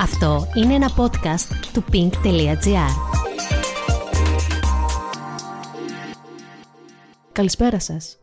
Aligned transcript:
Αυτό 0.00 0.46
είναι 0.54 0.74
ένα 0.74 0.90
podcast 0.96 1.54
του 1.72 1.84
pink.gr. 1.92 2.90
Καλησπέρα 7.32 7.80
σας. 7.80 8.18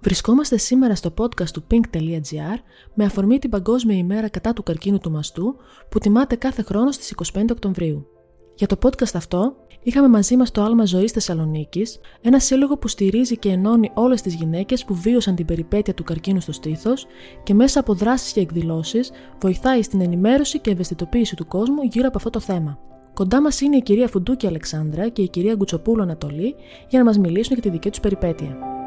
Βρισκόμαστε 0.00 0.56
σήμερα 0.56 0.94
στο 0.94 1.14
podcast 1.18 1.48
του 1.48 1.64
pink.gr 1.70 2.58
με 2.94 3.04
αφορμή 3.04 3.38
την 3.38 3.50
Παγκόσμια 3.50 3.96
ημέρα 3.96 4.28
κατά 4.28 4.52
του 4.52 4.62
καρκίνου 4.62 4.98
του 4.98 5.10
μαστού 5.10 5.56
που 5.88 5.98
τιμάται 5.98 6.36
κάθε 6.36 6.62
χρόνο 6.62 6.92
στις 6.92 7.14
25 7.34 7.44
Οκτωβρίου. 7.50 8.06
Για 8.54 8.66
το 8.66 8.76
podcast 8.82 9.14
αυτό 9.14 9.56
είχαμε 9.82 10.08
μαζί 10.08 10.36
μας 10.36 10.50
το 10.50 10.62
Άλμα 10.62 10.84
Ζωής 10.84 11.12
Θεσσαλονίκης, 11.12 12.00
ένα 12.20 12.38
σύλλογο 12.38 12.76
που 12.76 12.88
στηρίζει 12.88 13.36
και 13.36 13.48
ενώνει 13.48 13.90
όλες 13.94 14.22
τις 14.22 14.34
γυναίκες 14.34 14.84
που 14.84 14.94
βίωσαν 14.94 15.34
την 15.34 15.46
περιπέτεια 15.46 15.94
του 15.94 16.04
καρκίνου 16.04 16.40
στο 16.40 16.52
στήθος 16.52 17.06
και 17.42 17.54
μέσα 17.54 17.80
από 17.80 17.94
δράσεις 17.94 18.32
και 18.32 18.40
εκδηλώσεις 18.40 19.10
βοηθάει 19.40 19.82
στην 19.82 20.00
ενημέρωση 20.00 20.58
και 20.58 20.70
ευαισθητοποίηση 20.70 21.36
του 21.36 21.46
κόσμου 21.46 21.82
γύρω 21.82 22.06
από 22.06 22.16
αυτό 22.16 22.30
το 22.30 22.40
θέμα. 22.40 22.78
Κοντά 23.14 23.42
μας 23.42 23.60
είναι 23.60 23.76
η 23.76 23.82
κυρία 23.82 24.08
Φουντούκη 24.08 24.46
Αλεξάνδρα 24.46 25.08
και 25.08 25.22
η 25.22 25.28
κυρία 25.28 25.54
Γκουτσοπούλου 25.54 26.02
Ανατολή 26.02 26.54
για 26.88 26.98
να 26.98 27.04
μας 27.04 27.18
μιλήσουν 27.18 27.52
για 27.52 27.62
τη 27.62 27.70
δική 27.70 27.90
τους 27.90 28.00
περιπέτεια. 28.00 28.79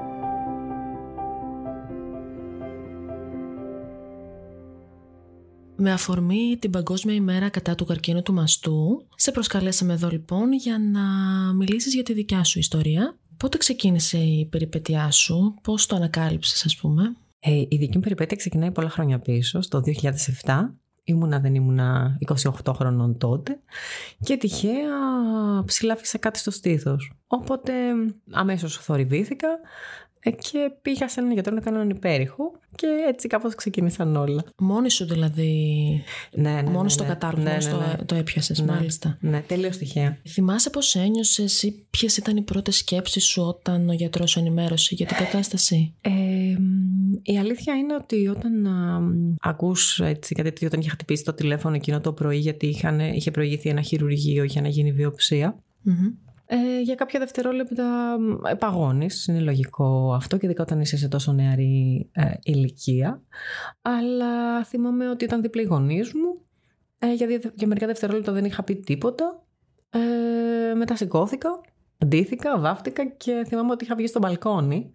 Με 5.75 5.91
αφορμή 5.91 6.57
την 6.59 6.71
Παγκόσμια 6.71 7.15
ημέρα 7.15 7.49
κατά 7.49 7.75
του 7.75 7.85
καρκίνου 7.85 8.21
του 8.21 8.33
μαστού, 8.33 9.07
σε 9.15 9.31
προσκαλέσαμε 9.31 9.93
εδώ 9.93 10.09
λοιπόν 10.09 10.53
για 10.53 10.79
να 10.79 11.01
μιλήσεις 11.53 11.93
για 11.93 12.03
τη 12.03 12.13
δικιά 12.13 12.43
σου 12.43 12.59
ιστορία. 12.59 13.17
Πότε 13.37 13.57
ξεκίνησε 13.57 14.17
η 14.17 14.47
περιπέτειά 14.51 15.11
σου, 15.11 15.53
πώς 15.63 15.85
το 15.85 15.95
ανακάλυψες 15.95 16.65
ας 16.65 16.75
πούμε; 16.75 17.15
Ε, 17.39 17.51
η 17.51 17.77
δική 17.77 17.95
μου 17.95 18.01
περιπέτεια 18.01 18.37
ξεκινάει 18.37 18.71
πολλά 18.71 18.89
χρόνια 18.89 19.19
πίσω, 19.19 19.61
στο 19.61 19.81
2007. 19.81 20.73
Ήμουνα, 21.03 21.39
δεν 21.39 21.55
ήμουνα 21.55 22.17
28 22.65 22.73
χρονών 22.73 23.17
τότε 23.17 23.59
και 24.19 24.37
τυχαία 24.37 24.93
ψηλάφισα 25.65 26.17
κάτι 26.17 26.39
στο 26.39 26.51
στήθος. 26.51 27.13
Οπότε 27.27 27.73
αμέσως 28.31 28.77
θορυβήθηκα 28.77 29.47
ε, 29.47 30.12
και 30.31 30.71
πήγα 30.81 31.07
σε 31.09 31.19
έναν 31.19 31.33
γιατρό 31.33 31.53
να 31.53 31.61
κάνω 31.61 31.77
έναν 31.77 31.89
υπέρηχο 31.89 32.51
και 32.75 32.87
έτσι 33.07 33.27
κάπως 33.27 33.55
ξεκίνησαν 33.55 34.15
όλα. 34.15 34.43
Μόνη 34.57 34.91
σου 34.91 35.05
δηλαδή, 35.05 36.03
Ναι, 36.31 36.51
ναι, 36.51 36.61
μόνη 36.69 36.83
ναι, 36.83 36.89
στο 36.89 37.03
ναι. 37.03 37.09
κατάλογο, 37.09 37.43
Ναι, 37.43 37.49
μόνος 37.49 37.65
ναι, 37.65 37.71
το, 37.71 37.77
ναι. 37.77 37.95
το 38.05 38.15
έπιασες 38.15 38.59
Ναι. 38.59 38.71
μάλιστα. 38.71 39.17
Ναι, 39.21 39.43
τελείως 39.47 39.77
τυχαία. 39.77 40.17
Θυμάσαι 40.27 40.69
πώς 40.69 40.95
ένιωσες 40.95 41.63
ή 41.63 41.85
ποιες 41.89 42.17
ήταν 42.17 42.37
οι 42.37 42.41
πρώτες 42.41 42.77
σκέψεις 42.77 43.25
σου 43.25 43.41
όταν 43.43 43.89
ο 43.89 43.93
γιατρός 43.93 44.31
σου 44.31 44.39
ενημέρωσε 44.39 44.95
για 44.95 45.05
την 45.05 45.17
κατάσταση; 45.17 45.93
Ε, 46.01 46.09
μ, 46.59 47.13
η 47.21 47.37
αλήθεια 47.39 47.75
είναι 47.75 47.95
ότι 47.95 48.27
όταν 48.27 48.67
α, 48.67 48.99
μ, 48.99 49.35
ακούς 49.41 49.99
έτσι, 49.99 50.35
κάτι 50.35 50.49
τέτοιο, 50.49 50.67
όταν 50.67 50.79
είχε 50.79 50.89
χτυπήσει 50.89 51.23
το 51.23 51.33
τηλέφωνο 51.33 51.75
εκείνο 51.75 52.01
το 52.01 52.13
πρωί 52.13 52.37
γιατί 52.37 52.67
είχαν, 52.67 52.99
είχε 52.99 53.31
προηγηθεί 53.31 53.69
ένα 53.69 53.81
χειρουργείο 53.81 54.43
για 54.43 54.61
να 54.61 54.67
γίνει 54.67 54.91
βιοψία 54.91 55.57
Μμμ. 55.81 56.07
Ε, 56.45 56.81
για 56.81 56.95
κάποια 56.95 57.19
δευτερόλεπτα 57.19 58.15
μ, 58.19 58.57
παγώνεις, 58.59 59.27
είναι 59.27 59.39
λογικό 59.39 60.13
αυτό 60.13 60.37
και 60.37 60.45
ειδικά 60.45 60.61
όταν 60.63 60.81
είσαι 60.81 60.97
σε 60.97 61.07
τόσο 61.07 61.31
νεαρή 61.33 62.09
ε, 62.11 62.31
ηλικία. 62.43 63.21
Αλλά 63.81 64.63
θυμάμαι 64.63 65.09
ότι 65.09 65.25
ήταν 65.25 65.41
δίπλα 65.41 65.61
οι 65.61 65.65
γονείς 65.65 66.13
μου. 66.13 66.41
Ε, 66.99 67.13
για, 67.13 67.27
δια- 67.27 67.51
για 67.55 67.67
μερικά 67.67 67.87
δευτερόλεπτα 67.87 68.31
δεν 68.31 68.45
είχα 68.45 68.63
πει 68.63 68.75
τίποτα. 68.75 69.43
Ε, 69.89 70.73
μετά 70.73 70.95
σηκώθηκα, 70.95 71.61
ντύθηκα, 72.05 72.59
βάφτηκα 72.59 73.05
και 73.05 73.45
θυμάμαι 73.47 73.71
ότι 73.71 73.83
είχα 73.83 73.95
βγει 73.95 74.07
στο 74.07 74.19
μπαλκόνι 74.19 74.91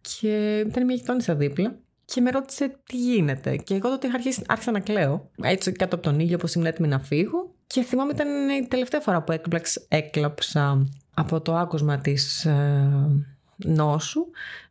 και 0.00 0.58
ήταν 0.68 0.84
μια 0.84 0.94
γειτόνισσα 0.94 1.34
δίπλα 1.34 1.78
και 2.04 2.20
με 2.20 2.30
ρώτησε 2.30 2.68
τι 2.86 2.96
γίνεται. 2.96 3.56
Και 3.56 3.74
εγώ 3.74 3.88
τότε 3.88 4.06
είχα 4.06 4.16
αρχίσει, 4.16 4.42
άρχισα 4.48 4.70
να 4.70 4.80
κλαίω, 4.80 5.30
έτσι 5.42 5.72
κάτω 5.72 5.94
από 5.94 6.04
τον 6.04 6.20
ήλιο, 6.20 6.36
όπως 6.36 6.54
ήμουν 6.54 6.66
έτοιμη 6.66 6.88
να 6.88 6.98
φύγω. 6.98 7.54
Και 7.72 7.82
θυμάμαι 7.82 8.12
ήταν 8.12 8.48
η 8.48 8.66
τελευταία 8.66 9.00
φορά 9.00 9.22
που 9.22 9.32
έκλαψ, 9.32 9.76
έκλαψα 9.88 10.86
από 11.14 11.40
το 11.40 11.56
άκουσμα 11.56 11.98
της 11.98 12.44
ε, 12.44 12.88
νόσου 13.56 14.20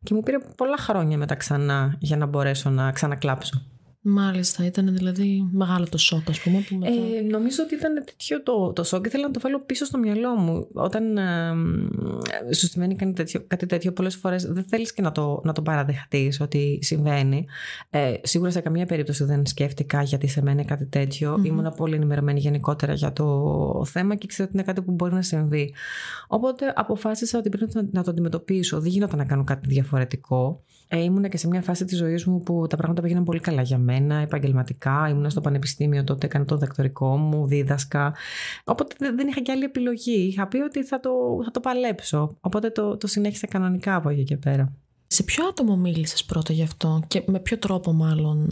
και 0.04 0.14
μου 0.14 0.24
πήρε 0.24 0.38
πολλά 0.58 0.78
χρόνια 0.78 1.18
μετά 1.18 1.36
ξανά 1.36 1.96
για 2.00 2.18
να 2.18 2.26
μπορέσω 2.26 2.70
να 2.70 2.92
ξανακλάψω. 2.92 3.66
Μάλιστα, 4.04 4.66
ήταν 4.66 4.94
δηλαδή 4.96 5.50
μεγάλο 5.52 5.86
το 5.90 5.98
σοκ 5.98 6.30
ας 6.30 6.40
πούμε 6.40 6.66
που 6.70 6.76
μετά... 6.76 6.94
Ε, 6.94 7.22
νομίζω 7.22 7.64
ότι 7.64 7.76
ήταν 7.76 8.04
τέτοιο 8.06 8.44
το, 8.44 8.74
το 8.74 8.84
σοκ 8.84 9.02
και 9.02 9.08
ήθελα 9.08 9.28
να 9.28 9.34
το 9.34 9.40
βάλω 9.40 9.60
πίσω 9.60 9.86
στο 9.86 9.98
μυαλό 9.98 10.36
μου. 10.36 10.68
Όταν 10.74 11.18
ε, 11.18 11.54
μ, 11.54 11.88
σου 12.54 12.68
συμβαίνει 12.68 12.96
κάτι 12.96 13.14
τέτοιο, 13.14 13.44
κάτι 13.48 13.66
τέτοιο 13.66 13.92
πολλές 13.92 14.16
φορές 14.16 14.46
δεν 14.46 14.64
θέλεις 14.64 14.94
και 14.94 15.02
να 15.02 15.12
το, 15.12 15.42
να 15.44 15.54
το 15.54 15.62
παραδεχτείς 15.62 16.40
ότι 16.40 16.80
συμβαίνει. 16.82 17.46
Ε, 17.90 18.14
σίγουρα 18.22 18.52
σε 18.52 18.60
καμία 18.60 18.86
περίπτωση 18.86 19.24
δεν 19.24 19.46
σκέφτηκα 19.46 20.02
γιατί 20.02 20.28
σε 20.28 20.42
μένα 20.42 20.64
κάτι 20.64 20.86
τέτοιο. 20.86 21.38
Μμμ. 21.38 21.46
Ήμουν 21.46 21.74
πολύ 21.76 21.96
ενημερωμένη 21.96 22.40
γενικότερα 22.40 22.94
για 22.94 23.14
το 23.14 23.86
θέμα 23.88 24.16
και 24.16 24.28
ξέρω 24.28 24.48
ότι 24.48 24.58
είναι 24.58 24.66
κάτι 24.66 24.82
που 24.82 24.92
μπορεί 24.92 25.14
να 25.14 25.22
συμβεί. 25.22 25.74
Οπότε 26.28 26.74
αποφάσισα 26.76 27.38
ότι 27.38 27.50
πρέπει 27.50 27.72
να, 27.74 27.88
να 27.92 28.04
το 28.04 28.12
αντιμετωπίσω. 28.12 28.80
Δεν 28.82 28.92
γινόταν 28.92 29.18
να 29.18 29.26
κάνω 29.26 29.44
κάτι 29.44 29.68
διαφορετικό. 29.68 30.64
Ε, 30.94 31.04
ήμουνα 31.04 31.28
και 31.28 31.38
σε 31.38 31.48
μια 31.48 31.62
φάση 31.62 31.86
της 31.86 31.98
ζωής 31.98 32.26
μου 32.26 32.42
που 32.42 32.66
τα 32.70 32.76
πράγματα 32.76 33.02
πήγαιναν 33.02 33.24
πολύ 33.24 33.40
καλά 33.40 33.62
για 33.62 33.78
μένα, 33.78 34.16
επαγγελματικά. 34.16 35.08
Ήμουνα 35.10 35.30
στο 35.30 35.42
πανεπιστήμιο 35.42 36.04
τότε, 36.04 36.26
έκανα 36.26 36.46
το 36.46 36.58
δακτορικό 36.58 37.18
μου, 37.18 37.48
δίδασκα. 37.48 38.14
Οπότε 38.64 38.96
δεν 38.98 39.16
δεν 39.16 39.28
είχα 39.28 39.42
και 39.42 39.52
άλλη 39.52 39.64
επιλογή. 39.64 40.28
Είχα 40.28 40.48
πει 40.48 40.58
ότι 40.58 40.84
θα 40.84 41.00
το, 41.00 41.10
θα 41.44 41.52
το 41.52 41.60
παλέψω. 41.60 42.38
Οπότε 42.42 42.70
το, 42.70 42.98
το 42.98 43.08
συνέχισα 43.08 43.48
κανονικά 43.48 43.96
από 43.96 44.10
εκεί 44.10 44.24
και 44.24 44.38
πέρα. 44.38 44.74
Σε 45.08 45.24
ποιο 45.24 45.46
άτομο 45.48 45.78
μίλησες 45.78 46.26
πρώτα 46.26 46.54
γι' 46.54 46.64
αυτό 46.64 47.04
και 47.08 47.24
με 47.28 47.40
ποιο 47.40 47.58
τρόπο 47.58 47.94
μάλλον 47.94 48.48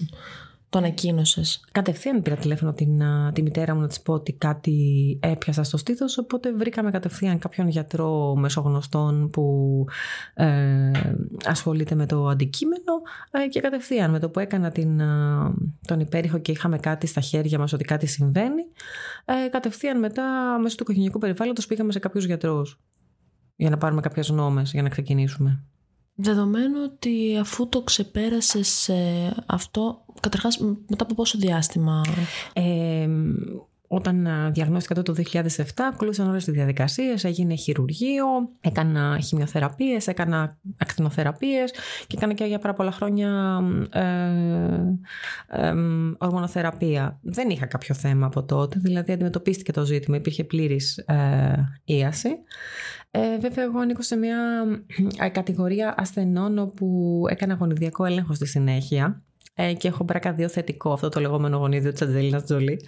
το 0.70 0.78
ανακοίνωσες. 0.78 1.66
Κατευθείαν 1.72 2.22
πήρα 2.22 2.36
τηλέφωνο 2.36 2.74
την, 2.74 3.04
α, 3.04 3.32
τη 3.32 3.42
μητέρα 3.42 3.76
μου 3.76 3.82
να 3.82 3.88
της 3.88 4.02
πω 4.02 4.14
ότι 4.14 4.34
κάτι 4.34 5.20
έπιασα 5.22 5.64
στο 5.64 5.78
στήθος, 5.78 6.18
οπότε 6.18 6.54
βρήκαμε 6.54 6.92
κατευθείαν 6.92 7.40
κάποιον 7.40 7.68
γιατρό 7.68 8.36
μεσογνωστών 8.36 9.30
που 9.30 9.86
ε, 10.34 10.92
ασχολείται 11.46 11.96
με 11.96 12.06
το 12.06 12.28
αντικείμενο 12.28 12.94
ε, 13.32 13.48
και 13.48 13.60
κατευθείαν 13.60 14.12
με 14.12 14.20
το 14.20 14.30
που 14.30 14.40
έκανα 14.40 14.72
την, 14.72 15.02
α, 15.02 15.54
τον 15.88 16.00
υπέρηχο 16.00 16.38
και 16.38 16.52
είχαμε 16.52 16.78
κάτι 16.78 17.08
στα 17.08 17.22
χέρια 17.22 17.60
μας 17.60 17.74
ότι 17.74 17.84
κάτι 17.84 18.06
συμβαίνει, 18.06 18.64
ε, 19.26 19.48
κατευθείαν 19.50 20.00
μετά 20.00 20.58
μέσω 20.62 20.76
του 20.76 20.84
οικογενειακού 20.84 21.20
περιβάλλοντος 21.20 21.66
πήγαμε 21.66 21.92
σε 21.92 22.00
κάποιους 22.00 22.26
γιατρούς 22.26 22.80
για 23.56 23.70
να 23.70 23.78
πάρουμε 23.78 24.02
κάποιες 24.02 24.30
νόμες 24.30 24.72
για 24.72 24.82
να 24.82 24.90
ξεκινήσουμε. 24.90 25.64
Δεδομένου 26.22 26.80
ότι 26.84 27.38
αφού 27.40 27.70
το 27.70 27.82
ξεπέρασες 27.82 28.90
ε, 28.90 29.36
αυτό, 29.46 30.06
καταρχάς 30.20 30.58
μ- 30.58 30.78
μετά 30.90 31.04
από 31.04 31.14
πόσο 31.14 31.38
διάστημα... 31.38 32.02
Ε, 32.54 33.08
όταν 34.00 34.28
α, 34.28 34.50
διαγνώστηκα 34.50 35.02
το 35.02 35.14
2007, 35.32 35.62
ακολούθησαν 35.94 36.30
όλες 36.30 36.44
τις 36.44 36.54
διαδικασίες, 36.54 37.24
έγινε 37.24 37.56
χειρουργείο, 37.56 38.26
έκανα 38.62 39.20
χημειοθεραπείες, 39.24 40.08
έκανα 40.08 40.58
ακτινοθεραπείες 40.78 41.72
και 42.08 42.16
έκανα 42.18 42.34
και 42.34 42.46
για 42.46 42.60
πάρα 42.60 42.74
πολλά 42.74 42.92
χρόνια 42.92 43.60
ε, 43.92 44.02
ε, 45.48 45.74
ορμονοθεραπεία. 46.18 47.20
Δεν 47.22 47.50
είχα 47.50 47.66
κάποιο 47.66 47.96
θέμα 47.96 48.26
από 48.26 48.44
τότε, 48.44 48.80
δηλαδή 48.82 49.12
αντιμετωπίστηκε 49.12 49.72
το 49.72 49.86
ζήτημα, 49.86 50.18
υπήρχε 50.18 50.44
πλήρης 50.44 50.98
ε, 50.98 51.82
ίαση. 51.84 52.30
Ε, 53.12 53.38
βέβαια, 53.38 53.64
εγώ 53.64 53.80
ανήκω 53.80 54.02
σε 54.02 54.16
μια 54.16 54.38
ε, 55.20 55.30
κατηγορία 55.30 55.94
ασθενών 55.98 56.58
όπου 56.58 57.24
έκανα 57.30 57.54
γονιδιακό 57.54 58.06
έλεγχο 58.06 58.34
στη 58.34 58.48
συνέχεια 58.48 59.24
ε, 59.62 59.74
και 59.74 59.88
έχω 59.88 60.04
μπράκα 60.04 60.34
δύο 60.34 60.48
θετικό, 60.48 60.92
αυτό 60.92 61.10
το 61.10 61.20
λεγόμενο 61.20 61.58
γονίδιο 61.58 61.92
της 61.92 62.02
Αντζελίνας 62.02 62.44
Τζολί. 62.44 62.80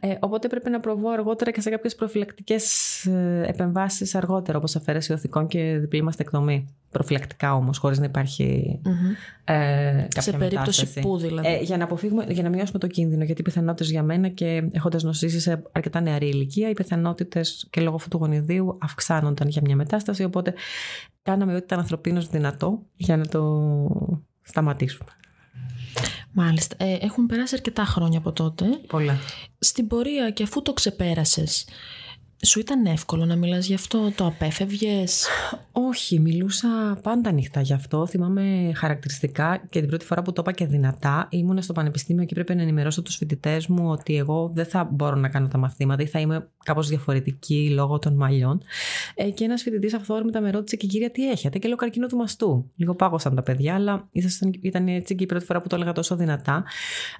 Ε, 0.00 0.14
οπότε 0.20 0.48
πρέπει 0.48 0.70
να 0.70 0.80
προβώ 0.80 1.10
αργότερα 1.10 1.50
και 1.50 1.60
σε 1.60 1.70
κάποιες 1.70 1.94
προφυλακτικές 1.94 3.04
ε, 3.06 3.44
επεμβάσεις 3.46 4.14
αργότερα, 4.14 4.58
όπως 4.58 4.76
αφαίρεση 4.76 5.12
οθικών 5.12 5.46
και 5.46 5.78
διπλή 5.80 6.02
μαστεκτομή. 6.02 6.74
Προφυλακτικά 6.90 7.54
όμως, 7.54 7.78
χωρίς 7.78 7.98
να 7.98 8.04
υπάρχει 8.04 8.78
Μμμ. 8.84 8.92
ε, 9.44 9.54
κάποια 9.92 10.22
Σε 10.22 10.30
περίπτωση 10.30 10.80
μετάσταση. 10.80 11.00
που 11.00 11.16
δηλαδή. 11.18 11.48
Ε, 11.48 11.60
για, 11.62 11.76
να 11.76 11.84
αποφύγουμε, 11.84 12.24
για 12.28 12.42
να 12.42 12.48
μειώσουμε 12.48 12.78
το 12.78 12.86
κίνδυνο, 12.86 13.24
γιατί 13.24 13.40
οι 13.40 13.44
πιθανότητες 13.44 13.90
για 13.90 14.02
μένα 14.02 14.28
και 14.28 14.68
έχοντας 14.72 15.02
νοσήσει 15.02 15.40
σε 15.40 15.62
αρκετά 15.72 16.00
νεαρή 16.00 16.28
ηλικία, 16.28 16.68
οι 16.68 16.72
πιθανότητες 16.72 17.66
και 17.70 17.80
λόγω 17.80 17.96
αυτού 17.96 18.08
του 18.08 18.16
γονιδίου 18.16 18.78
αυξάνονταν 18.80 19.48
για 19.48 19.62
μια 19.64 19.76
μετάσταση. 19.76 20.24
Οπότε 20.24 20.54
κάναμε 21.22 21.54
ό,τι 21.54 21.64
ήταν 21.64 21.78
ανθρωπίνως 21.78 22.28
δυνατό 22.28 22.82
για 22.96 23.16
να 23.16 23.26
το 23.26 23.40
σταματήσουμε. 24.42 25.10
Μάλιστα. 26.32 26.76
Ε, 26.78 26.98
έχουν 27.00 27.26
περάσει 27.26 27.54
αρκετά 27.54 27.84
χρόνια 27.84 28.18
από 28.18 28.32
τότε. 28.32 28.64
Πολλά. 28.86 29.18
Στην 29.58 29.86
πορεία 29.86 30.30
και 30.30 30.42
αφού 30.42 30.62
το 30.62 30.72
ξεπέρασες, 30.72 31.66
Σου 32.46 32.58
ήταν 32.60 32.86
εύκολο 32.86 33.24
να 33.24 33.36
μιλάς 33.36 33.66
γι' 33.66 33.74
αυτό, 33.74 34.12
το 34.14 34.26
απέφευγες; 34.26 35.26
Όχι, 35.72 36.20
μιλούσα 36.20 36.68
πάντα 37.02 37.28
ανοιχτά 37.30 37.60
γι' 37.60 37.72
αυτό. 37.72 38.06
Θυμάμαι 38.06 38.72
χαρακτηριστικά 38.74 39.66
και 39.70 39.78
την 39.80 39.88
πρώτη 39.88 40.04
φορά 40.04 40.22
που 40.22 40.32
το 40.32 40.40
είπα 40.42 40.52
και 40.52 40.66
δυνατά, 40.66 41.28
ήμουν 41.30 41.62
στο 41.62 41.72
πανεπιστήμιο 41.72 42.24
και 42.24 42.34
πρέπει 42.34 42.54
να 42.54 42.62
ενημερώσω 42.62 43.02
τους 43.02 43.16
φοιτητές 43.16 43.66
μου 43.66 43.90
ότι 43.90 44.16
εγώ 44.16 44.50
δεν 44.54 44.64
θα 44.64 44.88
μπορώ 44.92 45.16
να 45.16 45.28
κάνω 45.28 45.48
τα 45.48 45.58
μαθήματα 45.58 46.02
ή 46.02 46.06
θα 46.06 46.20
είμαι 46.20 46.48
κάπως 46.64 46.88
διαφορετική 46.88 47.70
λόγω 47.70 47.98
των 47.98 48.14
μαλλιών. 48.16 48.62
Ε, 49.14 49.30
και 49.30 49.44
ένας 49.44 49.62
φοιτητής 49.62 49.94
αυθόρμητα 49.94 50.40
με 50.40 50.50
ρώτησε 50.50 50.76
και 50.76 50.86
κυρία 50.86 51.10
τι 51.10 51.30
έχετε; 51.30 51.58
Και 51.58 51.68
λέω 51.68 51.76
καρκίνο 51.76 52.06
του 52.06 52.16
μαστού. 52.16 52.70
Λίγο 52.76 52.94
πάγωσαν 52.94 53.34
τα 53.34 53.42
παιδιά, 53.42 53.74
αλλά 53.74 54.08
ήταν 54.60 54.88
έτσι 54.88 55.14
και 55.14 55.24
η 55.24 55.26
πρώτη 55.26 55.44
φορά 55.44 55.60
που 55.60 55.68
το 55.68 55.76
έλεγα 55.76 55.92
τόσο 55.92 56.16
δυνατά. 56.16 56.64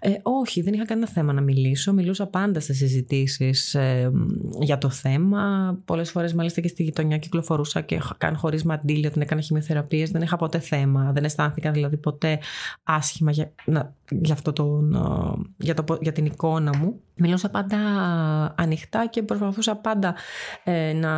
Ε, 0.01 0.11
όχι, 0.23 0.61
δεν 0.63 0.73
είχα 0.73 0.85
κανένα 0.85 1.07
θέμα 1.07 1.33
να 1.33 1.41
μιλήσω. 1.41 1.93
Μιλούσα 1.93 2.27
πάντα 2.27 2.61
σε 2.61 2.73
συζητήσεις 2.73 3.75
ε, 3.75 4.11
για 4.61 4.79
το 4.79 4.91
θέμα. 4.91 5.09
Πολλές 5.85 6.11
φορές 6.11 6.35
μάλιστα 6.35 6.61
και 6.61 6.69
στη 6.69 6.83
γειτονιά 6.83 7.19
κυκλοφορούσα 7.19 7.81
και 7.81 8.01
καν 8.19 8.37
χωρίς 8.37 8.65
μαντήλια 8.65 9.09
όταν 9.09 9.23
έκανα 9.23 9.41
χημειοθεραπείε. 9.41 10.07
Δεν 10.11 10.23
είχα 10.23 10.37
ποτέ 10.37 10.59
θέμα. 10.59 11.13
Δεν 11.13 11.25
αισθάνθηκα 11.25 11.71
δηλαδή 11.71 11.97
ποτέ 11.97 12.39
άσχημα 12.83 13.31
για, 13.31 13.53
να, 13.65 13.95
για, 14.11 14.35
αυτό 14.35 14.53
τον, 14.53 14.97
για, 15.57 15.75
το, 15.75 15.99
για 16.01 16.13
την 16.13 16.25
εικόνα 16.25 16.77
μου. 16.77 17.01
Μιλούσα 17.15 17.51
πάντα 17.51 17.79
ανοιχτά 18.57 19.07
και 19.07 19.23
προσπαθούσα 19.23 19.77
πάντα 19.77 20.15
ε, 20.65 20.93
να 20.93 21.11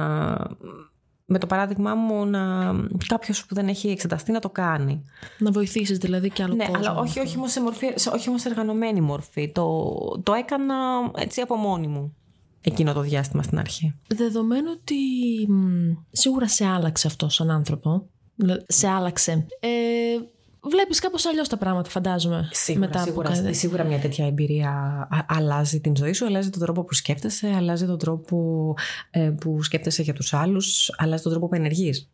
με 1.33 1.39
το 1.39 1.47
παράδειγμά 1.47 1.95
μου 1.95 2.27
να 2.27 2.73
κάποιος 3.07 3.47
που 3.47 3.55
δεν 3.55 3.69
έχει 3.69 3.89
εξεταστεί 3.89 4.33
να 4.33 4.41
το 4.41 4.51
κάνει. 4.51 5.03
Να 5.39 5.51
βοηθήσεις 5.51 5.99
δηλαδή 5.99 6.31
και 6.31 6.43
άλλο 6.43 6.55
ναι, 6.55 6.65
κόσμο. 6.65 6.79
αλλά 6.79 7.01
όχι, 7.01 7.21
όχι, 7.21 7.37
όμως 7.37 7.53
σε 7.53 7.63
μορφή, 7.63 7.87
όχι 8.13 8.29
όμως 8.29 8.41
σε 8.41 8.49
εργανωμένη 8.49 9.01
μορφή. 9.01 9.53
Το, 9.53 9.89
το 10.23 10.33
έκανα 10.33 10.75
έτσι 11.17 11.41
από 11.41 11.57
μόνη 11.57 11.87
μου 11.87 12.17
εκείνο 12.63 12.93
το 12.93 13.01
διάστημα 13.01 13.43
στην 13.43 13.59
αρχή. 13.59 13.95
Δεδομένου 14.07 14.71
ότι 14.81 14.97
σίγουρα 16.11 16.49
σε 16.49 16.67
άλλαξε 16.67 17.07
αυτό 17.07 17.29
σαν 17.29 17.51
άνθρωπο, 17.51 18.07
σε 18.67 18.89
άλλαξε. 18.89 19.47
Ε, 19.61 19.69
Βλέπεις 20.71 20.99
κάπως 20.99 21.27
αλλιώς 21.27 21.49
τα 21.49 21.57
πράγματα, 21.57 21.91
φαντάζομαι. 21.91 22.49
Σίγουρα, 22.53 22.87
μετά 22.87 23.03
σίγουρα, 23.03 23.39
από... 23.39 23.53
σίγουρα 23.53 23.85
μια 23.85 23.99
τέτοια 23.99 24.27
εμπειρία 24.27 25.09
αλλάζει 25.29 25.81
την 25.81 25.97
ζωή 25.97 26.13
σου, 26.13 26.27
αλλάζει 26.27 26.51
τον 26.51 26.61
τρόπο 26.61 26.85
που 26.85 26.95
σκέφτεσαι, 26.95 27.53
αλλάζει 27.57 27.87
τον 27.87 27.99
τρόπο 27.99 28.75
ε, 29.11 29.33
που 29.41 29.63
σκέφτεσαι 29.63 30.03
για 30.03 30.13
τους 30.13 30.35
άλλους, 30.35 30.95
αλλάζει 30.97 31.23
τον 31.23 31.33
τρόπο 31.33 31.49
που 31.49 31.55
ενεργείς. 31.55 32.11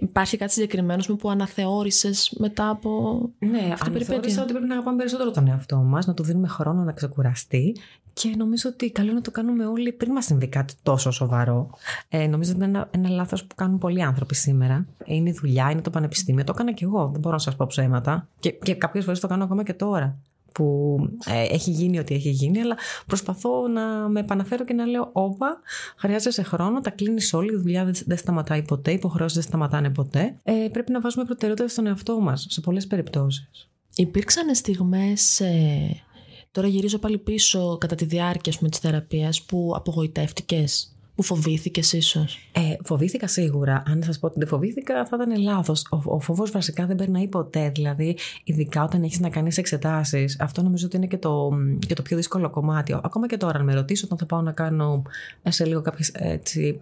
Υπάρχει 0.00 0.36
κάτι 0.36 0.52
συγκεκριμένος 0.52 1.06
που 1.18 1.30
αναθεώρησες 1.30 2.36
μετά 2.38 2.68
από. 2.68 3.20
Ναι, 3.38 3.74
αναθεώρησα 3.78 4.42
ότι 4.42 4.52
πρέπει 4.52 4.66
να 4.66 4.74
αγαπάμε 4.74 4.96
περισσότερο 4.96 5.30
τον 5.30 5.48
εαυτό 5.48 5.76
μας, 5.76 6.06
να 6.06 6.14
του 6.14 6.22
δίνουμε 6.22 6.48
χρόνο 6.48 6.82
να 6.82 6.92
ξεκουραστεί 6.92 7.74
και 8.18 8.34
νομίζω 8.36 8.70
ότι 8.72 8.90
καλό 8.90 9.12
να 9.12 9.20
το 9.20 9.30
κάνουμε 9.30 9.66
όλοι 9.66 9.92
πριν 9.92 10.12
μας 10.12 10.24
συμβεί 10.24 10.48
κάτι 10.48 10.74
τόσο 10.82 11.10
σοβαρό. 11.10 11.70
Ε, 12.08 12.26
νομίζω 12.26 12.52
ότι 12.52 12.64
είναι 12.64 12.78
ένα, 12.78 12.88
ένα 12.90 13.08
λάθος 13.08 13.44
που 13.44 13.54
κάνουν 13.54 13.78
πολλοί 13.78 14.02
άνθρωποι 14.02 14.34
σήμερα. 14.34 14.86
Είναι 15.04 15.28
η 15.28 15.32
δουλειά, 15.32 15.70
είναι 15.70 15.80
το 15.80 15.90
πανεπιστήμιο. 15.90 16.44
Το 16.44 16.52
έκανα 16.54 16.72
και 16.72 16.84
εγώ. 16.84 17.08
Δεν 17.08 17.20
μπορώ 17.20 17.34
να 17.34 17.40
σας 17.40 17.56
πω 17.56 17.66
ψέματα. 17.66 18.28
Και, 18.40 18.50
και 18.50 18.74
κάποιες 18.74 19.04
φορές 19.04 19.20
το 19.20 19.26
κάνω 19.26 19.44
ακόμα 19.44 19.62
και 19.62 19.72
τώρα. 19.72 20.18
Που 20.52 20.96
ε, 21.26 21.54
έχει 21.54 21.70
γίνει 21.70 21.98
ό,τι 21.98 22.14
έχει 22.14 22.30
γίνει, 22.30 22.60
αλλά 22.60 22.76
προσπαθώ 23.06 23.68
να 23.68 24.08
με 24.08 24.20
επαναφέρω 24.20 24.64
και 24.64 24.72
να 24.72 24.86
λέω: 24.86 25.10
Όπα, 25.12 25.60
χρειάζεσαι 25.96 26.42
χρόνο, 26.42 26.80
τα 26.80 26.90
κλείνεις 26.90 27.34
όλη, 27.34 27.52
η 27.52 27.56
δουλειά 27.56 27.84
δεν, 27.84 27.94
δεν 28.06 28.16
σταματάει 28.16 28.62
ποτέ, 28.62 28.90
οι 28.90 28.94
υποχρεώσεις 28.94 29.38
δεν 29.38 29.46
σταματάνε 29.46 29.90
ποτέ. 29.90 30.38
Ε, 30.42 30.68
πρέπει 30.72 30.92
να 30.92 31.00
βάζουμε 31.00 31.24
προτεραιότητα 31.24 31.68
στον 31.68 31.86
εαυτό 31.86 32.20
μας 32.20 32.46
σε 32.48 32.60
πολλές 32.60 32.86
περιπτώσεις. 32.86 33.50
Υπήρξαν 33.94 34.54
στιγμές 34.54 35.40
ε, 35.40 36.02
Τώρα 36.50 36.68
γυρίζω 36.68 36.98
πάλι 36.98 37.18
πίσω 37.18 37.78
κατά 37.80 37.94
τη 37.94 38.04
διάρκεια 38.04 38.52
της 38.68 38.78
θεραπείας 38.78 39.42
που 39.42 39.72
απογοητεύτηκες, 39.76 40.97
που 41.18 41.24
φοβήθηκες 41.24 41.92
ίσως; 41.92 42.38
Ε, 42.52 42.76
φοβήθηκα 42.84 43.28
σίγουρα. 43.28 43.82
Αν 43.86 44.02
σας 44.02 44.18
πω 44.18 44.26
ότι 44.26 44.38
δεν 44.38 44.48
φοβήθηκα, 44.48 45.06
θα 45.06 45.16
ήταν 45.22 45.42
λάθος. 45.42 45.86
Ο, 45.90 46.14
ο 46.14 46.20
φόβος 46.20 46.50
βασικά 46.50 46.86
δεν 46.86 46.96
περνάει 46.96 47.28
ποτέ. 47.28 47.70
Δηλαδή, 47.74 48.16
ειδικά 48.44 48.82
όταν 48.82 49.02
έχεις 49.02 49.20
να 49.20 49.28
κάνεις 49.28 49.58
εξετάσεις, 49.58 50.40
αυτό 50.40 50.62
νομίζω 50.62 50.86
ότι 50.86 50.96
είναι 50.96 51.06
και 51.06 51.16
το, 51.18 51.50
και 51.86 51.94
το 51.94 52.02
πιο 52.02 52.16
δύσκολο 52.16 52.50
κομμάτι. 52.50 52.96
Ακόμα 53.02 53.26
και 53.26 53.36
τώρα, 53.36 53.58
αν 53.58 53.64
με 53.64 53.74
ρωτήσω, 53.74 54.06
όταν 54.06 54.18
θα 54.18 54.26
πάω 54.26 54.40
να 54.40 54.52
κάνω 54.52 55.02
ε, 55.42 55.50
σε 55.50 55.64
λίγο 55.64 55.80
κάποιες 55.80 56.12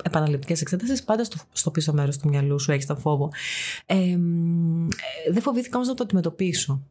επαναληπτικές 0.02 0.60
εξετάσεις, 0.60 1.02
πάντα 1.02 1.24
στο, 1.24 1.36
στο 1.52 1.70
πίσω 1.70 1.92
μέρος 1.92 2.18
του 2.18 2.28
μυαλού 2.28 2.60
σου 2.60 2.72
έχεις 2.72 2.86
το 2.86 2.96
φόβο. 2.96 3.30
Ε, 3.86 3.96
ε, 3.96 4.18
δεν 5.32 5.42
φοβήθηκα 5.42 5.76
όμως 5.76 5.88
να 5.88 5.94
το 5.94 6.02
αντιμετωπίσω. 6.04 6.82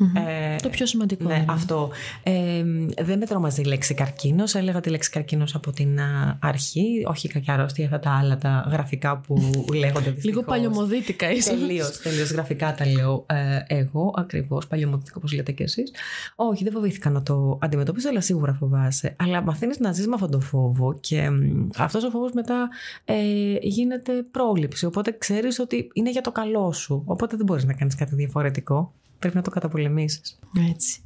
Ε, 0.00 0.56
το 0.62 0.68
πιο 0.68 0.86
σημαντικό. 0.86 1.24
Ναι, 1.24 1.44
αυτό. 1.48 1.90
Ε, 2.22 2.64
δεν 3.02 3.18
με 3.18 3.26
τρόμαζε 3.26 3.60
η 3.60 3.64
λέξη 3.64 3.94
καρκίνος. 3.94 4.54
Έλεγα 4.54 4.80
τη 4.80 4.90
λέξη 4.90 5.10
καρκίνος 5.10 5.54
από 5.54 5.72
την 5.72 5.98
αρχή. 6.38 7.04
Όχι 7.06 7.26
η 7.26 7.30
κακιά 7.30 7.54
αρρώστια, 7.54 7.84
αυτά 7.84 7.98
τα 7.98 8.10
άλλα 8.10 8.38
τα 8.38 8.68
γραφικά 8.70 9.18
που 9.18 9.34
λέγονται 9.82 10.10
δυστυχώς. 10.10 10.24
Λίγο 10.24 10.42
παλιωμοδίτικα, 10.42 11.30
ίσως. 11.30 11.58
Τελείως, 11.58 12.00
τελείως 12.00 12.30
γραφικά 12.30 12.74
τα 12.74 12.86
λέω 12.86 13.26
ε, 13.26 13.76
εγώ, 13.76 14.14
ακριβώς. 14.16 14.66
Παλιωμοδίτικα, 14.66 15.14
όπως 15.16 15.32
λέτε 15.32 15.52
κι 15.52 15.62
εσείς. 15.62 15.92
Όχι, 16.36 16.64
δεν 16.64 16.72
φοβήθηκα 16.72 17.10
να 17.10 17.22
το 17.22 17.58
αντιμετωπίσω, 17.60 18.08
αλλά 18.08 18.20
σίγουρα 18.20 18.52
φοβάσαι. 18.52 19.16
Αλλά 19.18 19.42
μαθαίνεις 19.42 19.78
να 19.78 19.92
ζεις 19.92 20.06
με 20.06 20.14
αυτόν 20.14 20.30
τον 20.30 20.40
φόβο 20.40 20.98
και 21.00 21.30
αυτός 21.76 22.04
ο 22.04 22.10
φόβος 22.10 22.32
μετά 22.32 22.68
ε, 23.04 23.14
γίνεται 23.60 24.12
πρόληψη. 24.30 24.86
Οπότε 24.86 25.12
ξέρεις 25.18 25.58
ότι 25.58 25.90
είναι 25.92 26.10
για 26.10 26.20
το 26.20 26.32
καλό 26.32 26.72
σου. 26.72 27.02
Οπότε 27.06 27.36
δεν 27.36 27.46
μπορείς 27.46 27.64
να 27.64 27.72
κάνεις 27.72 27.94
κάτι 27.94 28.14
διαφορετικό. 28.14 28.92
Πρέπει 29.20 29.36
να 29.36 29.42
το 29.42 29.50
καταπολεμήσεις. 29.50 30.38
Έτσι. 30.70 31.02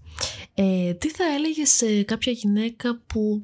Ε, 0.55 0.95
τι 0.95 1.11
θα 1.11 1.25
έλεγες 1.35 1.71
σε 1.71 2.03
κάποια 2.03 2.33
γυναίκα 2.33 3.01
που 3.07 3.43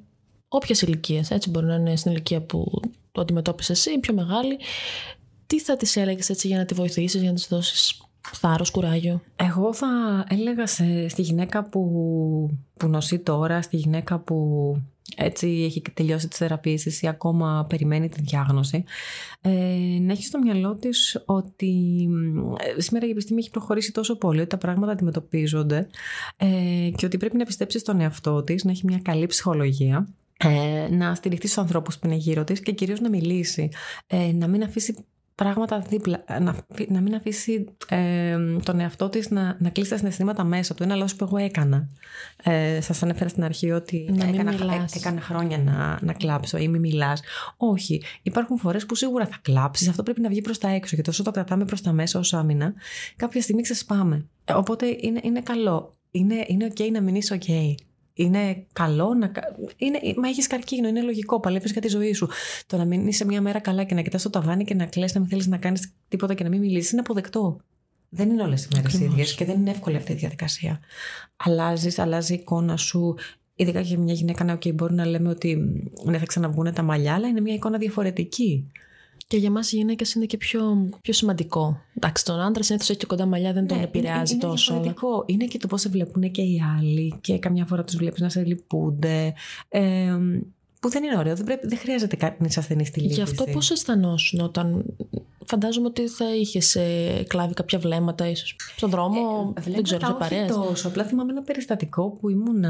όποιας 0.48 0.82
ηλικίας, 0.82 1.30
έτσι 1.30 1.50
μπορεί 1.50 1.66
να 1.66 1.74
είναι 1.74 1.96
στην 1.96 2.10
ηλικία 2.10 2.40
που 2.40 2.80
το 3.12 3.20
αντιμετώπισες 3.20 3.86
εσύ, 3.86 3.98
πιο 3.98 4.14
μεγάλη, 4.14 4.58
τι 5.46 5.60
θα 5.60 5.76
της 5.76 5.96
έλεγες 5.96 6.28
έτσι 6.28 6.46
για 6.46 6.58
να 6.58 6.64
τη 6.64 6.74
βοηθήσεις, 6.74 7.20
για 7.20 7.30
να 7.30 7.36
της 7.36 7.46
δώσεις 7.48 8.02
θάρρος, 8.32 8.70
κουράγιο; 8.70 9.22
Εγώ 9.36 9.74
θα 9.74 10.24
έλεγα 10.28 10.66
σε, 10.66 11.08
στη 11.08 11.22
γυναίκα 11.22 11.64
που, 11.64 11.80
που 12.76 12.86
νοσεί 12.88 13.18
τώρα, 13.18 13.62
στη 13.62 13.76
γυναίκα 13.76 14.18
που 14.18 14.36
έτσι 15.16 15.62
έχει 15.66 15.82
τελειώσει 15.94 16.28
τις 16.28 16.38
θεραπείες 16.38 17.00
ή 17.00 17.08
ακόμα 17.08 17.66
περιμένει 17.68 18.08
τη 18.08 18.20
διάγνωση. 18.20 18.84
Ε, 19.40 19.50
να 20.00 20.12
έχει 20.12 20.24
στο 20.24 20.38
μυαλό 20.38 20.76
της 20.76 21.22
ότι 21.26 22.08
ε, 22.76 22.80
σήμερα 22.80 23.06
η 23.06 23.10
επιστήμη 23.10 23.40
έχει 23.40 23.50
προχωρήσει 23.50 23.92
τόσο 23.92 24.16
πολύ 24.16 24.40
ότι 24.40 24.48
τα 24.48 24.58
πράγματα 24.58 24.92
αντιμετωπίζονται 24.92 25.86
ε, 26.36 26.90
και 26.96 27.06
ότι 27.06 27.16
πρέπει 27.16 27.36
να 27.36 27.44
πιστέψεις 27.44 27.80
στον 27.80 28.00
εαυτό 28.00 28.42
της, 28.42 28.64
να 28.64 28.70
έχει 28.70 28.82
μια 28.84 28.98
καλή 29.02 29.26
ψυχολογία 29.26 30.08
ε, 30.44 30.88
να 30.90 31.14
στηριχτείς 31.14 31.50
στους 31.50 31.62
ανθρώπους 31.62 31.98
που 31.98 32.06
είναι 32.06 32.16
γύρω 32.16 32.44
της 32.44 32.60
και 32.60 32.72
κυρίως 32.72 33.00
να 33.00 33.08
μιλήσει, 33.08 33.68
ε, 34.06 34.32
να 34.32 34.46
μην 34.46 34.62
αφήσει 34.62 35.04
πράγματα 35.44 35.80
δίπλα. 35.80 36.24
Να, 36.40 36.54
να 36.88 37.00
μην 37.00 37.14
αφήσει 37.14 37.64
ε, 37.88 38.36
τον 38.64 38.80
εαυτό 38.80 39.08
της 39.08 39.30
να, 39.30 39.56
να 39.60 39.70
κλείσει 39.70 39.90
τα 39.90 39.96
συναισθήματα 39.96 40.44
μέσα 40.44 40.74
του. 40.74 40.82
Ένα 40.82 40.94
λάθος 40.94 41.16
που 41.16 41.24
εγώ 41.24 41.36
έκανα. 41.36 41.88
Ε, 42.42 42.80
Σας 42.80 43.02
ανέφερα 43.02 43.28
στην 43.28 43.44
αρχή 43.44 43.70
ότι 43.70 44.10
να 44.16 44.26
έκανα, 44.26 44.52
ε, 44.52 44.84
έκανα 44.96 45.20
χρόνια 45.20 45.58
να, 45.58 45.98
να 46.02 46.12
κλάψω 46.12 46.58
ή 46.58 46.68
μη 46.68 46.78
μιλάς. 46.78 47.22
Όχι. 47.56 48.02
Υπάρχουν 48.22 48.58
φορές 48.58 48.86
που 48.86 48.94
σίγουρα 48.94 49.26
θα 49.26 49.38
κλάψεις. 49.42 49.88
Αυτό 49.88 50.02
πρέπει 50.02 50.20
να 50.20 50.28
βγει 50.28 50.40
προς 50.40 50.58
τα 50.58 50.68
έξω. 50.68 50.94
Γιατί 50.94 51.10
όσο 51.10 51.22
το 51.22 51.30
κρατάμε 51.30 51.64
προς 51.64 51.82
τα 51.82 51.92
μέσα 51.92 52.18
ως 52.18 52.34
άμυνα, 52.34 52.74
κάποια 53.16 53.42
στιγμή 53.42 53.62
ξεσπάμε. 53.62 54.26
Ε, 54.44 54.52
οπότε 54.52 54.86
είναι, 55.00 55.20
είναι 55.22 55.40
καλό. 55.40 55.92
Είναι, 56.10 56.44
είναι 56.46 56.72
OK 56.74 56.90
να 56.92 57.00
μην 57.00 57.14
είσαι 57.14 57.38
OK 57.40 57.74
είναι 58.24 58.66
καλό 58.72 59.14
να. 59.14 59.30
Είναι, 59.76 60.00
μα 60.16 60.28
έχεις 60.28 60.46
καρκίνο, 60.46 60.88
είναι 60.88 61.02
λογικό. 61.02 61.40
Παλεύεις 61.40 61.72
για 61.72 61.80
τη 61.80 61.88
ζωή 61.88 62.12
σου. 62.12 62.28
Το 62.66 62.76
να 62.76 62.84
μην 62.84 63.06
είσαι 63.06 63.24
μια 63.24 63.40
μέρα 63.40 63.60
καλά 63.60 63.84
και 63.84 63.94
να 63.94 64.02
κοιτάς 64.02 64.22
το 64.22 64.30
ταβάνι 64.30 64.64
και 64.64 64.74
να 64.74 64.86
κλαις, 64.86 65.14
να 65.14 65.20
μην 65.20 65.28
θέλεις 65.28 65.46
να 65.46 65.56
κάνεις 65.56 65.92
τίποτα 66.08 66.34
και 66.34 66.42
να 66.42 66.48
μην 66.48 66.60
μιλήσεις, 66.60 66.90
είναι 66.90 67.00
αποδεκτό. 67.00 67.60
Δεν 68.08 68.30
είναι 68.30 68.42
όλες 68.42 68.64
οι 68.64 68.68
μέρες 68.74 68.94
ίδιες 68.94 69.34
και 69.34 69.44
δεν 69.44 69.60
είναι 69.60 69.70
εύκολη 69.70 69.96
αυτή 69.96 70.12
η 70.12 70.14
διαδικασία. 70.14 70.80
Αλλάζεις, 71.36 71.98
αλλάζει 71.98 72.32
η 72.32 72.36
εικόνα 72.40 72.76
σου. 72.76 73.14
Ειδικά 73.54 73.80
για 73.80 73.98
μια 73.98 74.14
γυναίκα, 74.14 74.44
ναι, 74.44 74.52
okay, 74.52 74.74
μπορεί 74.74 74.94
να 74.94 75.06
λέμε 75.06 75.28
ότι 75.28 75.56
ναι, 76.04 76.18
θα 76.18 76.26
ξαναβγούν 76.26 76.72
τα 76.74 76.82
μαλλιά, 76.82 77.14
αλλά 77.14 77.28
είναι 77.28 77.40
μια 77.40 77.54
εικόνα 77.54 77.78
διαφορετική. 77.78 78.70
Και 79.30 79.36
για 79.36 79.48
εμά 79.48 79.60
οι 79.70 79.76
γυναίκε 79.76 80.04
είναι 80.16 80.24
και 80.24 80.36
πιο, 80.36 80.90
πιο 81.00 81.12
σημαντικό. 81.12 81.80
Εντάξει, 81.94 82.24
τον 82.24 82.40
άντρα 82.40 82.62
συνήθως 82.62 82.90
έχει 82.90 82.98
και 82.98 83.06
κοντά 83.06 83.26
μαλλιά, 83.26 83.52
δεν 83.52 83.62
ναι, 83.62 83.68
τον 83.68 83.80
επηρεάζει 83.80 84.32
είναι, 84.32 84.42
τόσο. 84.42 84.74
Είναι 84.74 84.82
διαφορετικό. 84.82 85.24
Είναι 85.26 85.44
και 85.44 85.58
το 85.58 85.66
πώς 85.66 85.80
σε 85.80 85.88
βλέπουν 85.88 86.30
και 86.30 86.42
οι 86.42 86.62
άλλοι. 86.78 87.18
Και 87.20 87.38
καμιά 87.38 87.66
φορά 87.66 87.84
τους 87.84 87.96
βλέπεις 87.96 88.20
να 88.20 88.28
σε 88.28 88.44
λυπούνται. 88.44 89.34
Ε, 89.68 90.18
που 90.80 90.88
δεν 90.88 91.02
είναι 91.02 91.16
ωραίο. 91.18 91.34
Δεν, 91.34 91.44
πρέπει, 91.44 91.66
δεν 91.66 91.78
χρειάζεται 91.78 92.16
κάτι 92.16 92.42
να 92.42 92.48
ασθενής 92.56 92.88
στη 92.88 93.00
λύση. 93.00 93.14
Γι' 93.14 93.22
αυτό 93.22 93.44
πώς 93.44 93.70
αισθανόσουν 93.70 94.40
όταν. 94.40 94.84
Φαντάζομαι 95.46 95.86
ότι 95.86 96.08
θα 96.08 96.34
είχες 96.34 96.74
ε, 96.74 97.24
κλάβει 97.28 97.54
κάποια 97.54 97.78
βλέμματα, 97.78 98.28
ίσως. 98.28 98.56
Στον 98.76 98.90
δρόμο, 98.90 99.52
ε, 99.56 99.70
δεν 99.70 99.82
ξέρω, 99.82 100.06
σε 100.06 100.12
παρέας. 100.18 100.52
τόσο. 100.52 100.88
Απλά 100.88 101.04
θυμάμαι 101.04 101.32
ένα 101.32 101.42
περιστατικό 101.42 102.10
που 102.10 102.28
ήμουν 102.28 102.64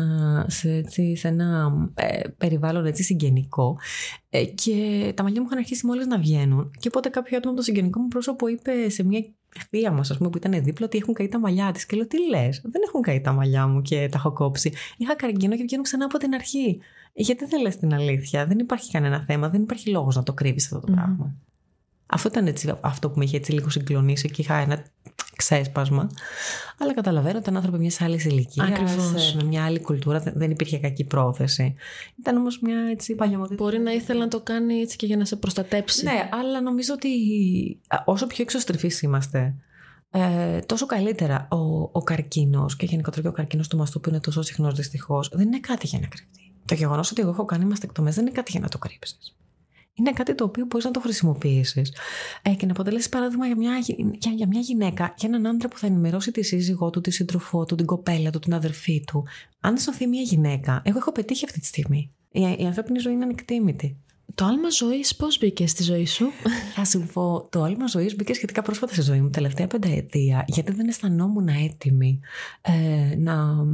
σε, 0.46 0.70
έτσι, 0.70 1.16
σε 1.16 1.28
ένα 1.28 1.72
ε, 1.94 2.20
περιβάλλον 2.38 2.86
έτσι, 2.86 3.02
συγγενικό 3.02 3.78
ε, 4.30 4.44
και 4.44 5.12
τα 5.16 5.22
μαλλιά 5.22 5.40
μου 5.40 5.46
είχαν 5.46 5.58
αρχίσει 5.58 5.86
μόλις 5.86 6.06
να 6.06 6.18
βγαίνουν. 6.18 6.70
Και 6.78 6.88
οπότε 6.88 7.08
κάποιο 7.08 7.36
άτομο 7.36 7.52
από 7.52 7.62
το 7.62 7.66
συγγενικό 7.66 8.00
μου 8.00 8.08
πρόσωπο 8.08 8.48
είπε 8.48 8.88
σε 8.88 9.04
μια 9.04 9.24
θεία 9.68 9.92
μου, 9.92 10.00
ας 10.00 10.16
πούμε, 10.16 10.30
που 10.30 10.36
ήταν 10.36 10.62
δίπλα, 10.62 10.86
ότι 10.86 10.98
έχουν 10.98 11.14
καεί 11.14 11.28
τα 11.28 11.38
μαλλιά 11.38 11.72
της. 11.72 11.86
Και 11.86 11.96
λέω, 11.96 12.06
τι 12.06 12.28
λες, 12.28 12.60
δεν 12.64 12.82
έχουν 12.86 13.02
καεί 13.02 13.20
τα 13.20 13.32
μαλλιά 13.32 13.66
μου 13.66 13.82
και 13.82 14.08
τα 14.10 14.18
έχω 14.18 14.32
κόψει. 14.32 14.72
Είχα 14.96 15.16
καρκίνο 15.16 15.56
και 15.56 15.62
βγαίνω 15.62 15.82
ξανά 15.82 16.04
από 16.04 16.18
την 16.18 16.34
αρχή. 16.34 16.80
Γιατί 17.12 17.44
δεν 17.44 17.60
λες 17.60 17.76
την 17.76 17.94
αλήθεια, 17.94 18.46
δεν 18.46 18.58
υπάρχει 18.58 18.90
κανένα 18.90 19.20
θέμα, 19.20 19.48
δεν 19.48 19.62
υπάρχει 19.62 19.90
λόγος 19.90 20.16
να 20.16 20.22
το 20.22 20.32
κρύβεις 20.32 20.64
αυτό 20.64 20.86
το 20.86 20.92
πράγμα. 20.92 21.34
Αυτό 22.06 22.28
ήταν 22.28 22.46
έτσι, 22.46 22.74
αυτό 22.80 23.10
που 23.10 23.18
με 23.18 23.24
είχε 23.24 23.36
έτσι 23.36 23.52
λίγο 23.52 23.70
συγκλονίσει 23.70 24.30
και 24.30 24.42
είχα 24.42 24.54
ένα 24.54 24.84
ξέσπασμα. 25.36 26.10
Αλλά 26.78 26.94
καταλαβαίνω 26.94 27.34
ότι 27.34 27.42
ήταν 27.42 27.56
άνθρωποι 27.56 27.78
μιας 27.78 28.00
άλλης 28.00 28.24
ηλικίας, 28.24 29.34
με 29.34 29.44
μια 29.44 29.64
άλλη 29.64 29.80
κουλτούρα, 29.80 30.22
δεν 30.34 30.50
υπήρχε 30.50 30.78
κακή 30.78 31.04
πρόθεση. 31.04 31.74
Ήταν 32.18 32.36
όμως 32.36 32.60
μια 32.60 32.78
έτσι 32.90 33.14
παλιωμοδίτηση. 33.14 33.62
Μπορεί 33.62 33.78
να 33.78 33.92
ήθελε 33.92 34.20
να 34.20 34.28
το 34.28 34.40
κάνει 34.40 34.74
έτσι 34.74 34.96
και 34.96 35.06
για 35.06 35.16
να 35.16 35.24
σε 35.24 35.36
προστατέψει. 35.36 36.04
Ναι, 36.04 36.28
αλλά 36.32 36.60
νομίζω 36.60 36.92
ότι 36.94 37.08
όσο 38.04 38.26
πιο 38.26 38.42
εξωστρεφείς 38.42 39.02
είμαστε, 39.02 39.54
ε, 40.10 40.58
τόσο 40.58 40.86
καλύτερα. 40.86 41.48
Ο, 41.50 41.56
ο 41.92 42.02
καρκίνος 42.02 42.76
και 42.76 42.86
γενικότερα 42.86 43.22
και 43.22 43.28
ο 43.28 43.32
καρκίνος 43.32 43.68
του 43.68 43.76
μαστού 43.76 44.00
που 44.00 44.08
είναι 44.08 44.20
τόσο 44.20 44.42
συχνός 44.42 44.74
δυστυχώς, 44.74 45.28
δεν 45.28 45.46
είναι 45.46 45.60
κάτι 45.60 45.86
για 45.86 45.98
να 45.98 46.06
κρυφτεί. 46.06 46.49
Το 46.70 46.76
γεγονός 46.76 47.10
ότι 47.10 47.20
εγώ 47.20 47.30
έχω 47.30 47.44
κάνει 47.44 47.64
μαστεκτομές 47.64 48.14
δεν 48.14 48.26
είναι 48.26 48.34
κάτι 48.34 48.50
για 48.50 48.60
να 48.60 48.68
το 48.68 48.78
κρύψεις 48.78 49.34
είναι 50.00 50.12
κάτι 50.12 50.34
το 50.34 50.44
οποίο 50.44 50.64
μπορείς 50.64 50.84
να 50.84 50.90
το 50.90 51.00
χρησιμοποιήσεις 51.00 51.92
ε, 52.42 52.50
και 52.50 52.66
να 52.66 52.72
αποτελέσει 52.72 53.08
παράδειγμα 53.08 53.46
για 53.46 53.56
μια, 53.56 53.78
για, 54.18 54.32
για 54.32 54.46
μια 54.46 54.60
γυναίκα, 54.60 55.14
για 55.16 55.28
έναν 55.28 55.46
άντρα 55.46 55.68
που 55.68 55.78
θα 55.78 55.86
ενημερώσει 55.86 56.30
τη 56.30 56.42
σύζυγό 56.42 56.90
του, 56.90 57.00
τη 57.00 57.10
σύντροφό 57.10 57.64
του, 57.64 57.74
την 57.74 57.86
κοπέλα 57.86 58.30
του, 58.30 58.38
την 58.38 58.54
αδερφή 58.54 59.04
του. 59.06 59.26
Αν 59.60 59.78
σωθεί 59.78 60.06
μια 60.06 60.22
γυναίκα, 60.22 60.82
εγώ 60.84 60.98
έχω 60.98 61.12
πετύχει 61.12 61.44
αυτή 61.44 61.60
τη 61.60 61.66
στιγμή. 61.66 62.10
Η, 62.30 62.40
η 62.40 62.64
ανθρώπινη 62.64 62.98
ζωή 62.98 63.12
είναι 63.12 63.24
ανεκτήμητη. 63.24 63.96
Το 64.34 64.44
άλμα 64.44 64.70
ζωής 64.70 65.16
πώς 65.16 65.38
μπήκε 65.38 65.66
στη 65.66 65.82
ζωή 65.82 66.06
σου; 66.06 66.26
Θα 66.74 66.84
σου 66.84 67.06
πω, 67.12 67.48
το 67.50 67.62
άλμα 67.62 67.86
ζωής 67.86 68.16
μπήκε 68.16 68.34
σχετικά 68.34 68.62
πρόσφατα 68.62 68.92
στη 68.92 69.02
ζωή 69.02 69.20
μου, 69.20 69.30
τελευταία 69.30 69.66
πενταετία, 69.66 70.44
γιατί 70.46 70.72
δεν 70.72 70.88
αισθανόμουν 70.88 71.48
έτοιμη 71.48 72.20
ε, 72.60 73.16
να 73.16 73.64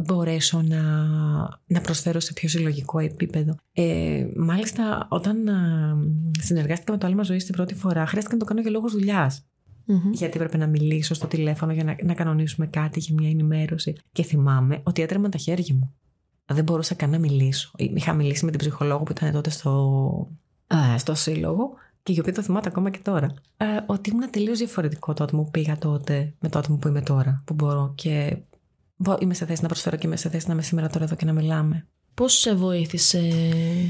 μπορέσω 0.00 0.62
να, 0.62 0.82
να 1.66 1.80
προσφέρω 1.80 2.20
σε 2.20 2.32
πιο 2.32 2.48
συλλογικό 2.48 2.98
επίπεδο. 2.98 3.54
Ε, 3.72 4.26
μάλιστα, 4.36 5.06
όταν 5.10 5.48
ε, 5.48 5.52
συνεργάστηκα 6.40 6.92
με 6.92 6.98
το 6.98 7.06
άλμα 7.06 7.22
ζωής 7.22 7.44
την 7.44 7.54
πρώτη 7.54 7.74
φορά, 7.74 8.06
χρειάστηκε 8.06 8.34
να 8.34 8.40
το 8.40 8.46
κάνω 8.46 8.60
για 8.60 8.70
λόγους 8.70 8.92
δουλειάς. 8.92 9.44
Mm-hmm. 9.88 10.12
Γιατί 10.12 10.36
έπρεπε 10.36 10.56
να 10.56 10.66
μιλήσω 10.66 11.14
στο 11.14 11.26
τηλέφωνο 11.26 11.72
για 11.72 11.84
να, 11.84 11.96
να 12.02 12.14
κανονίσουμε 12.14 12.66
κάτι 12.66 13.00
για 13.00 13.14
μια 13.18 13.28
ενημέρωση. 13.28 13.96
Και 14.12 14.22
θυμάμαι 14.22 14.80
ότι 14.82 15.02
έτρεμα 15.02 15.28
τα 15.28 15.38
χέρια 15.38 15.74
μου 15.74 15.94
δεν 16.54 16.64
μπορούσα 16.64 16.94
καν 16.94 17.10
να 17.10 17.18
μιλήσω. 17.18 17.70
Είχα 17.76 18.12
μιλήσει 18.12 18.44
με 18.44 18.50
την 18.50 18.60
ψυχολόγο 18.60 19.02
που 19.02 19.12
ήταν 19.12 19.32
τότε 19.32 19.50
στο, 19.50 20.28
ε, 20.66 20.98
στο 20.98 21.14
σύλλογο 21.14 21.70
και 22.02 22.12
η 22.12 22.18
οποία 22.20 22.32
το 22.32 22.42
θυμάται 22.42 22.68
ακόμα 22.68 22.90
και 22.90 22.98
τώρα. 23.02 23.34
Ε, 23.56 23.64
ότι 23.86 24.10
ήμουν 24.10 24.30
τελείως 24.30 24.58
διαφορετικό 24.58 25.12
το 25.12 25.24
άτομο 25.24 25.42
που 25.42 25.50
πήγα 25.50 25.78
τότε 25.78 26.34
με 26.40 26.48
το 26.48 26.58
άτομο 26.58 26.78
που 26.78 26.88
είμαι 26.88 27.02
τώρα. 27.02 27.42
Που 27.44 27.54
μπορώ 27.54 27.92
και 27.94 28.36
είμαι 29.18 29.34
σε 29.34 29.46
θέση 29.46 29.62
να 29.62 29.68
προσφέρω 29.68 29.96
και 29.96 30.06
είμαι 30.06 30.16
σε 30.16 30.28
θέση 30.28 30.46
να 30.46 30.52
είμαι 30.52 30.62
σήμερα 30.62 30.88
τώρα 30.88 31.04
εδώ 31.04 31.14
και 31.14 31.24
να 31.24 31.32
μιλάμε. 31.32 31.86
Πώς 32.14 32.32
σε 32.32 32.54
βοήθησε; 32.54 33.18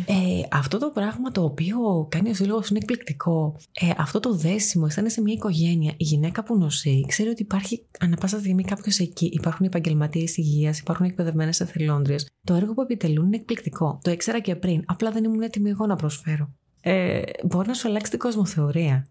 Ε, 0.07 0.43
αυτό 0.51 0.79
το 0.79 0.91
πράγμα 0.91 1.31
το 1.31 1.45
οποίο 1.45 2.07
κάνει 2.09 2.31
ο 2.31 2.35
σύλλογος 2.35 2.69
είναι 2.69 2.79
εκπληκτικό. 2.79 3.57
Ε, 3.81 3.91
αυτό 3.97 4.21
το 4.21 4.35
δέσιμο, 4.35 4.85
αισθάνεσαι 4.89 5.21
μια 5.21 5.35
οικογένεια. 5.35 5.93
Η 5.97 6.05
γυναίκα 6.05 6.43
που 6.43 6.59
νοσεί 6.59 7.05
ξέρει 7.09 7.29
ότι 7.29 7.43
υπάρχει 7.43 7.87
ανά 8.01 8.17
πάσα 8.17 8.39
στιγμή 8.39 8.63
κάποιος 8.63 8.99
εκεί. 8.99 9.27
Υπάρχουν 9.33 9.67
επαγγελματίες 9.67 10.37
υγείας, 10.37 10.79
υπάρχουν 10.79 11.07
εκπαιδευμένες 11.07 11.61
εθελόντριες. 11.61 12.29
Το 12.47 12.55
έργο 12.55 12.75
που 12.75 12.81
επιτελούν 12.83 13.27
είναι 13.27 13.37
εκπληκτικό. 13.37 13.99
Το 14.03 14.11
ήξερα 14.11 14.41
και 14.41 14.57
πριν. 14.57 14.83
Απλά 14.87 15.11
δεν 15.11 15.25
ήμουν 15.25 15.43
έτοιμη 15.43 15.71
εγώ 15.71 15.87
να 15.87 15.97
προσφέρω. 15.97 16.51
Ε, 16.81 17.23
μπορεί 17.45 17.69
να 17.69 17.75
σου 17.75 17.89
αλλάξει 17.89 18.11
την 18.11 18.19
κοσμοθεωρία. 18.19 19.07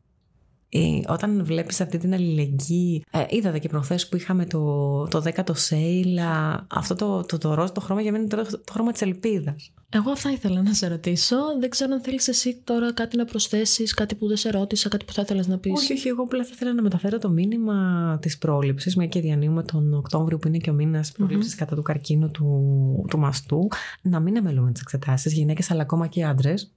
Ε, 0.70 1.00
όταν 1.08 1.46
βλέπεις 1.46 1.82
αυτή 1.82 1.98
την 1.98 2.14
αλληλεγγύη 2.14 3.06
ε, 3.12 3.26
είδατε 3.30 3.60
και 3.60 3.68
προχθές 3.68 4.10
που 4.10 4.16
είχαμε 4.16 4.46
το, 4.46 5.04
το 5.08 5.24
10ο 5.26 5.54
sale 5.70 6.20
αυτό 6.68 6.96
το, 6.96 7.22
το, 7.22 7.38
το, 7.38 7.54
ροζ 7.54 7.70
το 7.70 7.82
χρώμα 7.82 8.02
για 8.02 8.12
μένα 8.12 8.24
είναι 8.24 8.44
το, 8.44 8.58
το 8.58 8.72
χρώμα 8.72 8.92
της 8.92 9.02
ελπίδας 9.02 9.72
εγώ 9.92 10.18
θα 10.18 10.32
ήθελα 10.32 10.62
να 10.62 10.74
σε 10.74 10.88
ρωτήσω. 10.88 11.36
Δεν 11.60 11.70
ξέρω 11.70 11.94
αν 11.94 12.02
θέλεις 12.02 12.28
εσύ 12.28 12.62
τώρα 12.64 12.94
κάτι 12.94 13.18
να 13.18 13.26
προσθέσεις, 13.26 13.94
κάτι 13.94 14.16
που 14.16 14.28
δεν 14.28 14.38
σε 14.38 14.50
ρώτησα, 14.50 14.90
κάτι 14.90 15.06
που 15.06 15.14
θα 15.14 15.22
ήθελα 15.22 15.44
να 15.48 15.58
πεις. 15.58 15.74
Όχι, 15.74 15.94
όχι. 15.94 16.08
Εγώ 16.08 16.24
απλά 16.24 16.44
θα 16.44 16.50
ήθελα 16.54 16.74
να 16.74 16.82
μεταφέρω 16.82 17.18
το 17.18 17.30
μήνυμα 17.30 18.18
της 18.22 18.38
πρόληψης, 18.38 18.96
μια 18.96 19.08
και 19.08 19.20
διανύουμε 19.20 19.64
τον 19.64 19.94
Οκτώβριο, 19.94 20.38
που 20.38 20.48
είναι 20.48 20.58
και 20.58 20.70
ο 20.70 20.74
μήνας 20.74 21.12
πρόληψης 21.12 21.56
κατά 21.56 21.76
του 21.76 21.82
καρκίνου 21.82 22.32
του, 22.32 23.06
του 23.10 23.18
μαστού. 23.18 23.68
Να 24.02 24.20
μην 24.20 24.38
αμελούμε 24.38 24.72
τις 24.72 24.82
εξετάσεις, 24.82 25.34
γυναίκες 25.34 25.72
αλλά 25.72 25.82
ακόμα 25.82 26.08
και 26.08 26.26
άντρες. 26.26 26.74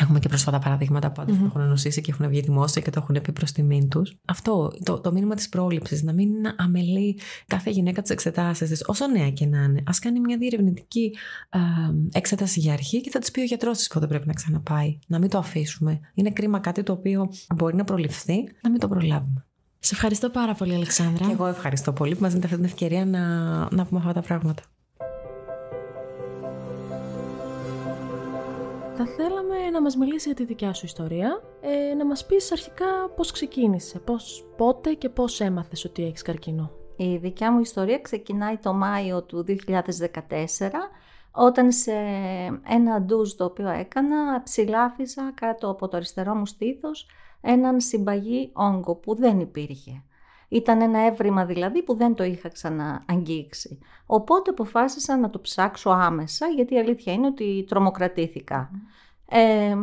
Έχουμε 0.00 0.18
και 0.18 0.28
πρόσφατα 0.28 0.58
παραδείγματα 0.58 1.12
που 1.12 1.22
άντρες 1.22 1.36
mm-hmm. 1.36 1.40
που 1.40 1.58
έχουν 1.58 1.68
νοσήσει 1.68 2.00
και 2.00 2.10
έχουν 2.10 2.28
βγει 2.28 2.40
δημόσια 2.40 2.82
και 2.82 2.90
το 2.90 3.00
έχουν 3.02 3.20
πει 3.22 3.32
προς 3.32 3.52
τιμήν 3.52 3.88
τους. 3.88 4.16
Αυτό, 4.24 4.72
το, 4.84 5.00
το 5.00 5.12
μήνυμα 5.12 5.34
της 5.34 5.48
πρόληψης, 5.48 6.02
να 6.02 6.12
μην 6.12 6.30
αμελεί 6.56 7.18
κάθε 7.46 7.70
γυναίκα 7.70 8.02
τις 8.02 8.10
εξετάσεις 8.10 8.68
της, 8.68 8.82
όσο 8.86 9.06
νέα 9.06 9.30
και 9.30 9.46
να 9.46 9.62
είναι. 9.62 9.78
Α 9.78 9.92
κάνει 10.00 10.20
μια 10.20 10.36
διερευνητική 10.36 11.14
ε, 11.50 11.58
εξέταση 12.18 12.60
για 12.60 12.72
αρχή 12.72 13.00
και 13.00 13.10
θα 13.10 13.18
της 13.18 13.30
πει 13.30 13.40
ο 13.40 13.44
γιατρός 13.44 13.78
της 13.78 13.88
πότε 13.88 14.06
πρέπει 14.06 14.26
να 14.26 14.32
ξαναπάει. 14.32 14.98
Να 15.06 15.18
μην 15.18 15.30
το 15.30 15.38
αφήσουμε. 15.38 16.00
Είναι 16.14 16.30
κρίμα 16.30 16.58
κάτι 16.58 16.82
το 16.82 16.92
οποίο 16.92 17.32
μπορεί 17.54 17.76
να 17.76 17.84
προληφθεί, 17.84 18.36
να 18.62 18.70
μην 18.70 18.80
το 18.80 18.88
προλάβουμε. 18.88 19.46
Σε 19.78 19.94
ευχαριστώ 19.94 20.30
πάρα 20.30 20.54
πολύ, 20.54 20.74
Αλεξάνδρα. 20.74 21.26
Και 21.26 21.32
εγώ 21.32 21.46
ευχαριστώ 21.46 21.92
πολύ 21.92 22.14
που 22.14 22.22
μας 22.22 22.32
δίνετε 22.32 22.46
αυτή 22.46 22.58
την 22.58 22.68
ευκαιρία 22.68 23.06
να, 23.06 23.20
να 23.74 23.84
πούμε 23.86 24.00
αυτά 24.00 24.12
τα 24.12 24.22
πράγματα. 24.22 24.62
Θα 28.98 29.06
θέλαμε 29.06 29.70
να 29.70 29.82
μας 29.82 29.96
μιλήσει 29.96 30.26
για 30.28 30.36
τη 30.36 30.44
δικιά 30.44 30.72
σου 30.72 30.84
ιστορία, 30.84 31.42
ε, 31.60 31.94
να 31.94 32.06
μας 32.06 32.26
πεις 32.26 32.52
αρχικά 32.52 33.10
πώς 33.16 33.32
ξεκίνησε, 33.32 33.98
πώς, 33.98 34.46
πότε 34.56 34.92
και 34.92 35.08
πώς 35.08 35.40
έμαθες 35.40 35.84
ότι 35.84 36.04
έχεις 36.04 36.22
καρκίνο. 36.22 36.70
Η 36.96 37.16
δικιά 37.16 37.52
μου 37.52 37.60
ιστορία 37.60 37.98
ξεκινάει 37.98 38.56
το 38.56 38.72
Μάιο 38.72 39.22
του 39.22 39.42
2014, 39.42 40.90
όταν 41.32 41.72
σε 41.72 41.92
ένα 42.68 43.00
ντουζ 43.00 43.32
το 43.32 43.44
οποίο 43.44 43.68
έκανα 43.68 44.42
ψηλάφιζα 44.42 45.32
κάτω 45.34 45.70
από 45.70 45.88
το 45.88 45.96
αριστερό 45.96 46.34
μου 46.34 46.46
στήθος 46.46 47.06
έναν 47.40 47.80
συμπαγή 47.80 48.50
όγκο 48.52 48.94
που 48.94 49.14
δεν 49.14 49.40
υπήρχε. 49.40 50.02
Ήταν 50.48 50.80
ένα 50.80 51.06
έβριμα 51.06 51.44
δηλαδή 51.44 51.82
που 51.82 51.94
δεν 51.94 52.14
το 52.14 52.24
είχα 52.24 52.48
ξανααγγίξει. 52.48 53.78
Οπότε 54.06 54.50
αποφάσισα 54.50 55.16
να 55.16 55.30
το 55.30 55.40
ψάξω 55.40 55.90
άμεσα 55.90 56.46
γιατί 56.46 56.74
η 56.74 56.78
αλήθεια 56.78 57.12
είναι 57.12 57.26
ότι 57.26 57.64
τρομοκρατήθηκα. 57.68 58.70
Ε, 59.28 59.74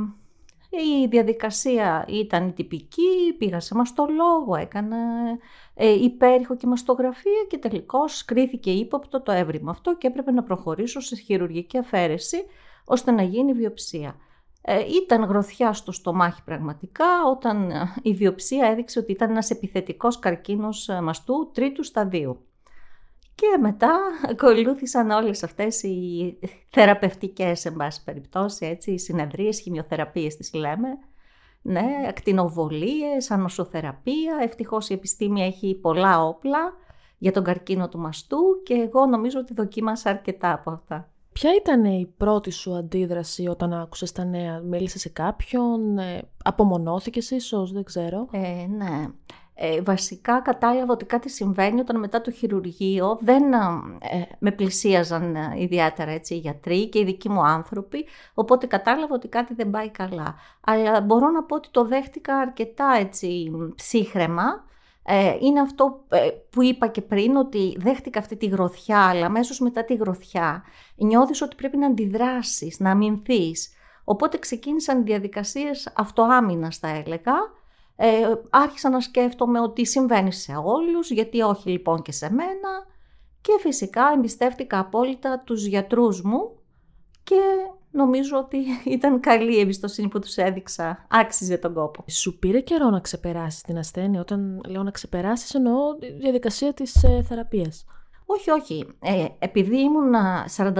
η 0.76 1.08
διαδικασία 1.08 2.06
ήταν 2.08 2.54
τυπική, 2.54 3.34
πήγα 3.38 3.60
σε 3.60 3.76
μαστολόγο, 3.76 4.56
έκανα 4.56 4.98
ε, 5.74 5.90
υπέρηχο 6.04 6.56
και 6.56 6.68
μαστογραφία 6.68 7.46
και 7.50 7.58
τελικώς 7.58 8.26
κρίθηκε 8.26 8.72
ύποπτο 8.72 9.22
το 9.22 9.32
έβριμα 9.32 9.72
αυτό 9.72 9.98
και 9.98 10.08
έπρεπε 10.08 10.32
να 10.32 10.44
προχωρήσω 10.44 11.00
σε 11.00 11.16
χειρουργική 11.16 11.78
αφαίρεση 11.78 12.38
ώστε 12.86 13.12
να 13.12 13.22
γίνει 13.22 13.54
βιοψία. 13.54 14.16
Ε, 14.66 14.80
ήταν 14.88 15.24
γροθιά 15.24 15.74
στο 15.74 15.92
στομάχι 15.92 16.44
πραγματικά 16.44 17.06
όταν 17.32 17.72
ε, 17.72 17.94
η 18.02 18.14
βιοψία 18.14 18.68
έδειξε 18.68 19.00
ότι 19.00 19.12
ήταν 19.12 19.30
ένας 19.30 19.50
επιθετικός 19.50 20.20
καρκίνος 20.20 20.90
ε, 20.90 21.02
μαστού 21.02 21.52
τρίτου 21.54 21.84
σταδίου. 21.84 22.46
Και 23.36 23.58
μετά 23.60 24.00
ακολούθησαν 24.30 25.10
όλες 25.10 25.44
αυτές 25.44 25.84
οι 25.84 26.40
θεραπευτικές, 26.70 27.66
εν 27.66 27.74
πάση 27.74 28.04
περιπτώσει, 28.04 28.66
έτσι, 28.66 28.92
οι 28.92 29.00
συνεδρίες, 29.00 29.60
χημειοθεραπείες 29.60 30.36
τις 30.36 30.54
λέμε, 30.54 30.88
ναι, 31.62 31.86
ακτινοβολίες, 32.08 33.32
ανοσοθεραπεία. 33.32 34.38
Ευτυχώς 34.42 34.90
η 34.90 34.94
επιστήμη 34.94 35.42
έχει 35.42 35.76
πολλά 35.76 36.24
όπλα 36.24 36.74
για 37.18 37.32
τον 37.32 37.44
καρκίνο 37.44 37.90
του 37.90 38.00
μαστού 38.00 38.62
και 38.64 38.74
εγώ 38.74 39.06
νομίζω 39.06 39.40
ότι 39.40 39.54
δοκίμασα 39.54 40.10
αρκετά 40.10 40.54
από 40.54 40.72
αυτά. 40.72 41.13
Ποια 41.34 41.56
ήταν 41.56 41.86
η 41.86 42.14
πρώτη 42.18 42.52
σου 42.52 42.76
αντίδραση 42.76 43.48
όταν 43.48 43.74
άκουσες 43.74 44.12
τα 44.12 44.26
νέα, 44.26 44.60
μίλησες 44.60 45.02
σε 45.02 45.10
κάποιον, 45.10 45.98
ε, 45.98 46.22
απομονώθηκες 46.44 47.32
ίσως, 47.32 47.72
δεν 47.72 47.84
ξέρω. 47.84 48.28
Ε, 48.32 48.66
ναι. 48.68 49.08
Ε, 49.56 49.82
βασικά 49.82 50.42
κατάλαβα 50.42 50.94
ότι 50.94 51.06
κάτι 51.06 51.30
συμβαίνει 51.30 51.80
όταν 51.80 52.00
μετά 52.00 52.22
το 52.22 52.32
χειρουργείο 52.32 53.18
δεν 53.22 53.54
ε, 53.54 54.26
με 54.40 54.52
πλησίαζαν 54.52 55.36
ε, 55.36 55.54
ιδιαίτερα 55.58 56.12
έτσι, 56.12 56.34
οι 56.34 56.38
γιατροί 56.38 56.90
και 56.90 57.00
οι 57.00 57.04
δικοί 57.04 57.30
μου 57.30 57.46
άνθρωποι, 57.46 58.06
οπότε 58.34 58.68
κατάλαβα 58.68 59.16
ότι 59.16 59.28
κάτι 59.28 59.54
δεν 59.54 59.70
πάει 59.70 59.90
καλά. 59.90 60.36
Αλλά 60.62 61.02
μπορώ 61.02 61.30
να 61.30 61.44
πω 61.44 61.56
ότι 61.56 61.70
το 61.72 61.86
δέχτηκα 61.86 62.38
αρκετά 62.38 62.96
έτσι, 63.00 63.52
ψύχρεμα 63.76 64.64
ε, 65.06 65.38
είναι 65.40 65.60
αυτό 65.60 66.04
ε, 66.10 66.30
που 66.50 66.64
είπα 66.64 66.88
και 66.88 67.02
πριν, 67.02 67.36
ότι 67.36 67.76
δέχτηκα 67.80 68.20
αυτή 68.20 68.36
τη 68.36 68.46
γροθιά, 68.46 69.08
αλλά 69.08 69.26
αμέσως 69.26 69.60
μετά 69.60 69.84
τη 69.86 69.96
γροθιά 69.96 70.64
νιώθεις 70.96 71.42
ότι 71.42 71.56
πρέπει 71.56 71.78
να 71.78 71.88
αντιδράσεις, 71.88 72.80
να 72.80 72.92
αμυνθείς. 72.92 73.74
Οπότε 74.04 74.38
ξεκίνησαν 74.38 75.00
οι 75.00 75.04
διαδικασίες 75.04 75.94
αυτοάμυνας, 75.96 76.78
θα 76.78 76.88
έλεγα. 76.88 77.34
Ε, 77.96 78.34
άρχισα 78.50 78.90
να 78.90 79.00
σκέφτομαι 79.00 79.60
ότι 79.60 79.86
συμβαίνει 79.86 80.34
σε 80.34 80.54
όλους, 80.64 81.12
γιατί 81.12 81.42
όχι 81.42 81.70
λοιπόν 81.70 82.02
και 82.02 82.12
σε 82.12 82.34
μένα. 82.34 82.86
Και 83.42 83.58
φυσικά 83.60 84.12
εμπιστεύτηκα 84.16 84.80
απόλυτα 84.80 85.40
τους 85.46 85.66
γιατρούς 85.66 86.22
μου 86.22 86.60
και 87.24 87.42
νομίζω 87.94 88.38
ότι 88.38 88.58
ήταν 88.96 89.20
καλή 89.20 89.56
η 89.56 89.60
εμπιστοσύνη 89.60 90.08
που 90.08 90.20
τους 90.20 90.36
έδειξα. 90.36 91.06
Άξιζε 91.10 91.58
τον 91.58 91.74
κόπο. 91.74 92.04
Σου 92.08 92.40
πήρε 92.40 92.60
καιρό 92.60 92.90
να 92.90 93.00
ξεπεράσεις 93.00 93.62
την 93.62 93.78
ασθένεια. 93.78 94.20
Όταν 94.20 94.62
λέω 94.68 94.84
να 94.84 94.92
ξεπεράσεις 94.92 95.54
εννοώ 95.54 95.96
τη 95.96 96.12
διαδικασία 96.12 96.74
της 96.74 97.04
ε, 97.04 97.24
θεραπείας. 97.28 97.86
Όχι, 98.26 98.50
όχι. 98.50 98.94
Ε, 99.00 99.26
επειδή 99.40 99.80
ήμουν 99.80 100.14
44 100.58 100.74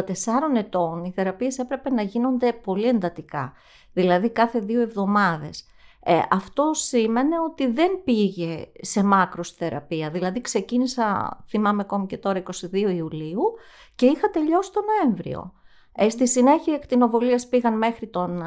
ετών, 0.56 1.04
οι 1.04 1.12
θεραπείες 1.12 1.58
έπρεπε 1.58 1.90
να 1.90 2.02
γίνονται 2.02 2.54
πολύ 2.54 2.88
εντατικά. 2.88 3.54
Δηλαδή 3.94 4.30
κάθε 4.30 4.60
δύο 4.60 4.82
εβδομάδες. 4.82 5.66
Ε, 6.06 6.20
αυτό 6.30 6.72
σήμαινε 6.74 7.40
ότι 7.40 7.68
δεν 7.68 8.02
πήγε 8.04 8.68
σε 8.82 9.04
μάκρος 9.04 9.52
θεραπεία. 9.52 10.10
Δηλαδή 10.10 10.42
ξεκίνησα, 10.42 11.38
θυμάμαι 11.48 11.82
ακόμη 11.82 12.06
και 12.06 12.18
τώρα, 12.18 12.44
22 12.72 12.74
Ιουλίου 12.74 13.42
και 13.96 14.06
είχα 14.06 14.30
τελειώσει 14.30 14.72
τον 14.72 14.84
Νοέμβριο. 14.86 15.54
Ε, 15.96 16.10
στη 16.10 16.28
συνέχεια 16.28 16.74
οι 16.74 16.76
εκτινοβολίες 16.76 17.48
πήγαν 17.48 17.78
μέχρι 17.78 18.08
τον 18.08 18.44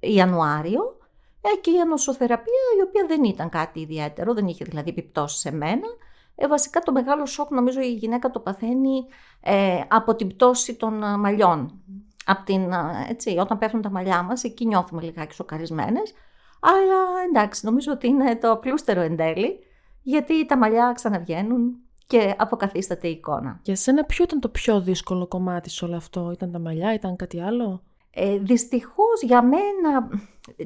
Ιανουάριο 0.00 0.98
ε, 1.40 1.56
και 1.60 1.70
η 1.70 1.80
ανοσοθεραπεία 1.80 2.62
η 2.78 2.82
οποία 2.82 3.04
δεν 3.06 3.24
ήταν 3.24 3.48
κάτι 3.48 3.80
ιδιαίτερο, 3.80 4.34
δεν 4.34 4.46
είχε 4.46 4.64
δηλαδή 4.64 4.90
επιπτώσεις 4.90 5.38
σε 5.38 5.52
μένα. 5.52 5.86
Ε, 6.34 6.46
βασικά 6.46 6.80
το 6.80 6.92
μεγάλο 6.92 7.26
σοκ 7.26 7.50
νομίζω 7.50 7.80
η 7.80 7.92
γυναίκα 7.92 8.30
το 8.30 8.40
παθαίνει 8.40 9.06
ε, 9.40 9.80
από 9.88 10.14
την 10.14 10.28
πτώση 10.28 10.74
των 10.74 11.20
μαλλιών. 11.20 11.80
Από 12.26 12.44
την, 12.44 12.72
έτσι, 13.08 13.36
όταν 13.38 13.58
πέφτουν 13.58 13.82
τα 13.82 13.90
μαλλιά 13.90 14.22
μας, 14.22 14.44
εκεί 14.44 14.66
νιώθουμε 14.66 15.02
λιγάκι 15.02 15.34
σοκαρισμένες. 15.34 16.14
Αλλά 16.60 17.22
εντάξει, 17.28 17.66
νομίζω 17.66 17.92
ότι 17.92 18.06
είναι 18.06 18.36
το 18.36 18.50
απλούστερο 18.50 19.00
εν 19.00 19.16
τέλει, 19.16 19.58
γιατί 20.02 20.46
τα 20.46 20.56
μαλλιά 20.56 20.92
ξαναβγαίνουν 20.94 21.83
και 22.06 22.34
αποκαθίσταται 22.38 23.08
η 23.08 23.10
εικόνα. 23.10 23.60
Για 23.62 23.76
σένα 23.76 24.04
ποιο 24.04 24.24
ήταν 24.24 24.40
το 24.40 24.48
πιο 24.48 24.80
δύσκολο 24.80 25.26
κομμάτι 25.26 25.70
σε 25.70 25.84
όλο 25.84 25.96
αυτό, 25.96 26.30
ήταν 26.32 26.52
τα 26.52 26.58
μαλλιά, 26.58 26.94
ήταν 26.94 27.16
κάτι 27.16 27.40
άλλο; 27.40 27.82
Ε, 28.10 28.38
δυστυχώς 28.38 29.22
για 29.22 29.42
μένα, 29.42 30.08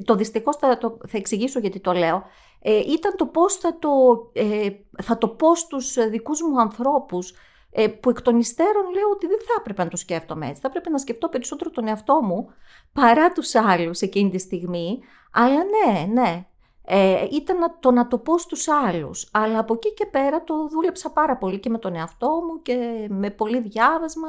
το 0.05 0.15
δυστυχώς 0.15 0.55
θα, 0.55 0.77
το, 0.77 0.97
θα 1.07 1.17
εξηγήσω 1.17 1.59
γιατί 1.59 1.79
το 1.79 1.91
λέω, 1.91 2.23
ε, 2.61 2.77
ήταν 2.77 3.15
το 3.15 3.25
πώς 3.25 3.55
θα 3.55 3.79
το, 3.79 3.89
ε, 4.33 4.69
θα 5.01 5.17
το 5.17 5.27
πω 5.27 5.55
στους 5.55 6.09
δικούς 6.09 6.41
μου 6.41 6.59
ανθρώπους 6.59 7.33
ε, 7.71 7.87
που 7.87 8.09
εκ 8.09 8.21
των 8.21 8.39
υστέρων 8.39 8.83
λέω 8.93 9.09
ότι 9.13 9.27
δεν 9.27 9.39
θα 9.39 9.53
έπρεπε 9.59 9.83
να 9.83 9.89
το 9.89 9.97
σκέφτομαι 9.97 10.47
έτσι. 10.47 10.61
Θα 10.61 10.67
έπρεπε 10.67 10.89
να 10.89 10.97
σκεφτώ 10.97 11.29
περισσότερο 11.29 11.69
τον 11.69 11.87
εαυτό 11.87 12.21
μου 12.23 12.47
παρά 12.93 13.31
τους 13.31 13.55
άλλους 13.55 14.01
εκείνη 14.01 14.29
τη 14.29 14.37
στιγμή. 14.37 14.99
Αλλά 15.31 15.55
ναι, 15.63 16.21
ναι, 16.21 16.45
ε, 16.91 17.27
ήταν 17.31 17.57
το 17.79 17.91
να 17.91 18.07
το 18.07 18.17
πω 18.17 18.37
στους 18.37 18.67
άλλους. 18.67 19.29
Αλλά 19.31 19.59
από 19.59 19.73
εκεί 19.73 19.93
και 19.93 20.05
πέρα 20.05 20.43
το 20.43 20.67
δούλεψα 20.67 21.11
πάρα 21.11 21.37
πολύ 21.37 21.59
και 21.59 21.69
με 21.69 21.77
τον 21.77 21.95
εαυτό 21.95 22.27
μου 22.27 22.61
και 22.61 23.07
με 23.09 23.29
πολύ 23.29 23.61
διάβασμα 23.61 24.27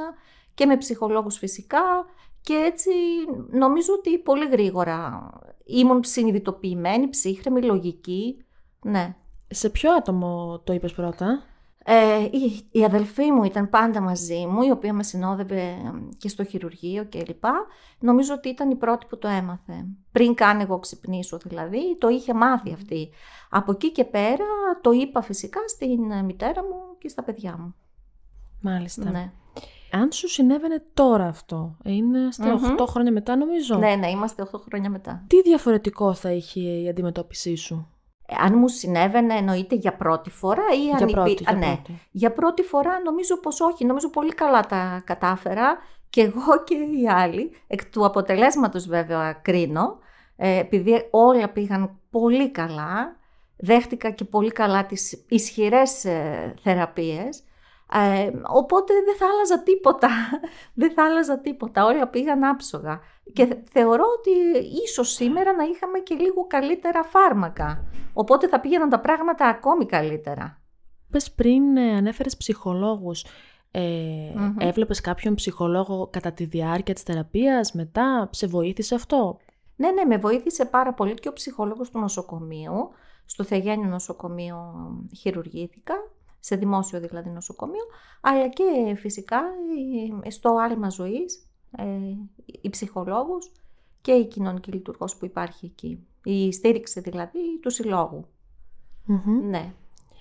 και 0.54 0.66
με 0.66 0.76
ψυχολόγους 0.76 1.36
φυσικά 1.36 2.06
και 2.40 2.54
έτσι 2.54 2.90
νομίζω 3.50 3.92
ότι 3.92 4.18
πολύ 4.18 4.48
γρήγορα 4.48 5.30
ήμουν 5.64 6.04
συνειδητοποιημένη, 6.04 7.08
ψύχρεμη, 7.08 7.62
λογική. 7.62 8.44
Ναι. 8.82 9.16
Σε 9.48 9.70
ποιο 9.70 9.92
άτομο 9.92 10.60
το 10.64 10.72
είπες 10.72 10.92
πρώτα; 10.92 11.42
Ε, 11.92 12.22
η, 12.22 12.68
η 12.70 12.84
αδελφή 12.84 13.32
μου 13.32 13.44
ήταν 13.44 13.70
πάντα 13.70 14.00
μαζί 14.00 14.46
μου, 14.46 14.62
η 14.62 14.70
οποία 14.70 14.92
με 14.92 15.02
συνόδευε 15.02 15.76
και 16.18 16.28
στο 16.28 16.44
χειρουργείο 16.44 17.06
κλπ. 17.08 17.44
Νομίζω 17.98 18.34
ότι 18.34 18.48
ήταν 18.48 18.70
η 18.70 18.76
πρώτη 18.76 19.06
που 19.06 19.18
το 19.18 19.28
έμαθε. 19.28 19.86
Πριν 20.12 20.34
καν 20.34 20.60
εγώ 20.60 20.78
ξυπνήσω 20.78 21.38
δηλαδή, 21.44 21.96
το 21.98 22.08
είχε 22.08 22.34
μάθει 22.34 22.72
αυτή. 22.72 23.10
Από 23.50 23.72
εκεί 23.72 23.92
και 23.92 24.04
πέρα 24.04 24.44
το 24.80 24.90
είπα 24.90 25.22
φυσικά 25.22 25.60
στην 25.68 26.24
μητέρα 26.24 26.62
μου 26.62 26.96
και 26.98 27.08
στα 27.08 27.22
παιδιά 27.22 27.56
μου. 27.58 27.74
Μάλιστα. 28.60 29.10
Ναι. 29.10 29.32
Αν 29.90 30.12
σου 30.12 30.28
συνέβαινε 30.28 30.84
τώρα 30.94 31.26
αυτό, 31.26 31.76
είναι 31.84 32.18
8 32.78 32.84
χρόνια 32.88 33.12
μετά 33.12 33.36
νομίζω; 33.36 33.76
Ναι, 33.76 33.94
ναι, 33.94 34.10
είμαστε 34.10 34.48
8 34.52 34.60
χρόνια 34.60 34.90
μετά. 34.90 35.24
Τι 35.26 35.42
διαφορετικό 35.42 36.14
θα 36.14 36.30
είχε 36.30 36.60
η 36.60 36.88
αντιμετώπιση 36.88 37.56
σου; 37.56 37.88
Αν 38.38 38.58
μου 38.58 38.68
συνέβαινε 38.68 39.34
εννοείται 39.34 39.74
για 39.74 39.96
πρώτη 39.96 40.30
φορά 40.30 40.62
ή 40.84 40.90
αν 40.90 40.98
για 40.98 41.06
πρώτη, 41.06 41.42
για, 41.42 41.52
ναι. 41.52 41.66
πρώτη. 41.74 42.00
για 42.10 42.32
πρώτη 42.32 42.62
φορά 42.62 43.00
νομίζω 43.04 43.36
πως 43.40 43.60
όχι, 43.60 43.84
νομίζω 43.84 44.10
πολύ 44.10 44.34
καλά 44.34 44.60
τα 44.60 45.02
κατάφερα 45.06 45.78
και 46.10 46.20
εγώ 46.20 46.58
και 46.66 46.74
οι 46.74 47.08
άλλοι, 47.08 47.50
εκ 47.66 47.84
του 47.84 48.04
αποτελέσματος 48.04 48.86
βέβαια 48.86 49.32
κρίνω, 49.32 49.98
ε, 50.36 50.58
επειδή 50.58 51.08
όλα 51.10 51.48
πήγαν 51.48 51.98
πολύ 52.10 52.50
καλά, 52.50 53.16
δέχτηκα 53.56 54.10
και 54.10 54.24
πολύ 54.24 54.50
καλά 54.50 54.86
τις 54.86 55.24
ισχυρές 55.28 56.04
ε, 56.04 56.54
θεραπείες, 56.62 57.42
ε, 57.92 58.30
οπότε 58.46 58.92
δεν 59.04 59.16
θα 59.16 59.26
άλλαζα 59.26 59.62
τίποτα, 59.62 60.08
δεν 60.80 60.92
θα 60.92 61.04
άλλαζα 61.04 61.38
τίποτα, 61.38 61.84
όλα 61.84 62.08
πήγαν 62.08 62.44
άψογα. 62.44 63.00
Και 63.32 63.56
θεωρώ 63.70 64.04
ότι 64.18 64.30
ίσως 64.84 65.12
σήμερα 65.12 65.52
να 65.52 65.64
είχαμε 65.64 65.98
και 65.98 66.14
λίγο 66.14 66.46
καλύτερα 66.46 67.02
φάρμακα. 67.02 67.84
Οπότε 68.12 68.48
θα 68.48 68.60
πήγαιναν 68.60 68.88
τα 68.88 69.00
πράγματα 69.00 69.46
ακόμη 69.46 69.86
καλύτερα. 69.86 70.60
Πες 71.10 71.32
πριν 71.32 71.76
ε, 71.76 71.96
ανέφερες 71.96 72.36
ψυχολόγους. 72.36 73.24
Ε, 73.70 74.32
Έβλεπες 74.58 75.00
κάποιον 75.00 75.34
ψυχολόγο 75.34 76.08
κατά 76.12 76.32
τη 76.32 76.44
διάρκεια 76.44 76.94
της 76.94 77.02
θεραπείας, 77.02 77.72
μετά 77.72 78.28
σε 78.32 78.46
βοήθησε 78.46 78.94
αυτό; 78.94 79.38
Ναι, 79.76 79.90
ναι, 79.90 80.04
με 80.04 80.16
βοήθησε 80.16 80.64
πάρα 80.64 80.94
πολύ 80.94 81.14
και 81.14 81.28
ο 81.28 81.32
ψυχολόγος 81.32 81.90
του 81.90 81.98
νοσοκομείου. 81.98 82.90
Στο 83.24 83.44
Θεγένιο 83.44 83.88
νοσοκομείο 83.88 84.56
χειρουργήθηκα, 85.16 85.94
σε 86.40 86.56
δημόσιο 86.56 87.00
δηλαδή 87.00 87.30
νοσοκομείο, 87.30 87.84
αλλά 88.20 88.48
και 88.48 88.94
φυσικά 88.96 89.42
ε, 90.22 90.30
στο 90.30 90.56
άλμα 90.56 90.88
ζωής 90.88 91.48
ε, 91.76 91.84
η 92.60 92.70
ψυχολόγος 92.70 93.52
και 94.00 94.12
η 94.12 94.26
κοινωνική 94.26 94.72
λειτουργός 94.72 95.16
που 95.16 95.24
υπάρχει 95.24 95.66
εκεί. 95.66 96.06
Η 96.24 96.52
στήριξη 96.52 97.00
δηλαδή 97.00 97.60
του 97.62 97.70
συλλογου 97.70 98.24
Ναι. 99.48 99.72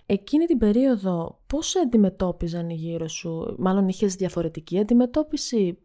Εκείνη 0.05 0.45
την 0.45 0.57
περίοδο 0.57 1.39
πώς 1.47 1.67
σε 1.67 1.79
αντιμετώπιζαν 1.79 2.69
οι 2.69 2.73
γύρω 2.73 3.07
σου, 3.07 3.55
μάλλον 3.59 3.88
είχες 3.88 4.15
διαφορετική 4.15 4.79
αντιμετώπιση; 4.79 5.79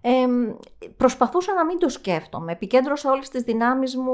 Ε, 0.00 0.26
προσπαθούσα 0.96 1.54
να 1.54 1.64
μην 1.64 1.78
το 1.78 1.88
σκέφτομαι. 1.88 2.52
Επικέντρωσα 2.52 3.10
όλες 3.10 3.28
τις 3.28 3.42
δυνάμεις 3.42 3.96
μου 3.96 4.12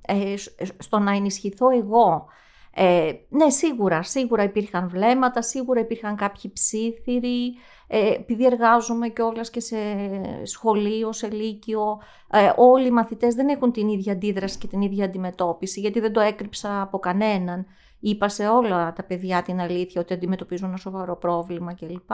ε, 0.00 0.34
στο 0.78 0.98
να 0.98 1.12
ενισχυθώ 1.12 1.66
εγώ. 1.70 2.26
Ε, 2.74 3.12
ναι, 3.28 3.50
σίγουρα, 3.50 4.02
σίγουρα 4.02 4.42
υπήρχαν 4.42 4.88
βλέμματα, 4.88 5.42
σίγουρα 5.42 5.80
υπήρχαν 5.80 6.16
κάποιοι 6.16 6.50
ψήθυροι, 6.52 7.54
ε, 7.90 8.12
επειδή 8.12 8.44
εργάζομαι 8.44 9.08
κιόλας 9.08 9.50
και 9.50 9.60
σε 9.60 9.76
σχολείο, 10.42 11.12
σε 11.12 11.30
λύκειο, 11.30 12.00
ε, 12.30 12.52
όλοι 12.56 12.86
οι 12.86 12.90
μαθητές 12.90 13.34
δεν 13.34 13.48
έχουν 13.48 13.72
την 13.72 13.88
ίδια 13.88 14.12
αντίδραση 14.12 14.58
και 14.58 14.66
την 14.66 14.80
ίδια 14.80 15.04
αντιμετώπιση, 15.04 15.80
γιατί 15.80 16.00
δεν 16.00 16.12
το 16.12 16.20
έκρυψα 16.20 16.80
από 16.80 16.98
κανέναν. 16.98 17.66
Είπα 18.00 18.28
σε 18.28 18.48
όλα 18.48 18.92
τα 18.92 19.02
παιδιά 19.02 19.42
την 19.42 19.60
αλήθεια 19.60 20.00
ότι 20.00 20.14
αντιμετωπίζουν 20.14 20.68
ένα 20.68 20.76
σοβαρό 20.76 21.16
πρόβλημα 21.16 21.74
κλπ. 21.74 22.10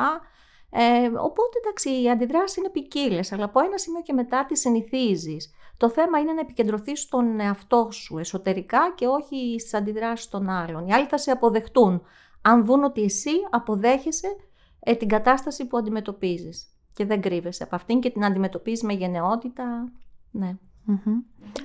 Ε, 0.71 1.07
οπότε 1.07 1.59
εντάξει, 1.63 2.03
οι 2.03 2.11
αντιδράσεις 2.11 2.57
είναι 2.57 2.69
ποικίλες, 2.69 3.33
αλλά 3.33 3.45
από 3.45 3.61
ένα 3.61 3.79
σημείο 3.79 4.03
και 4.03 4.13
μετά 4.13 4.45
τις 4.45 4.61
συνηθίζεις. 4.61 5.51
Το 5.77 5.91
θέμα 5.91 6.19
είναι 6.19 6.33
να 6.33 6.41
επικεντρωθείς 6.41 7.01
στον 7.01 7.41
εαυτό 7.41 7.89
σου 7.91 8.19
εσωτερικά 8.19 8.93
και 8.95 9.07
όχι 9.07 9.57
στις 9.59 9.75
αντιδράσεις 9.75 10.29
των 10.29 10.49
άλλων. 10.49 10.87
Οι 10.87 10.93
άλλοι 10.93 11.07
θα 11.07 11.19
σε 11.19 11.31
αποδεχτούν 11.31 12.03
αν 12.43 12.65
δουν 12.65 12.85
ότι 12.85 13.03
εσύ 13.03 13.31
αποδέχεσαι 13.51 14.37
ε, 14.85 14.95
την 14.95 15.09
κατάσταση 15.09 15.67
που 15.67 15.77
αντιμετωπίζεις 15.77 16.67
και 16.95 17.05
δεν 17.05 17.21
κρύβεσαι 17.21 17.63
από 17.63 17.75
αυτήν 17.75 18.01
και 18.01 18.11
την 18.11 18.25
αντιμετωπίζεις 18.25 18.83
με 18.83 18.93
γενναιότητα. 18.93 19.93
Ναι. 20.31 20.57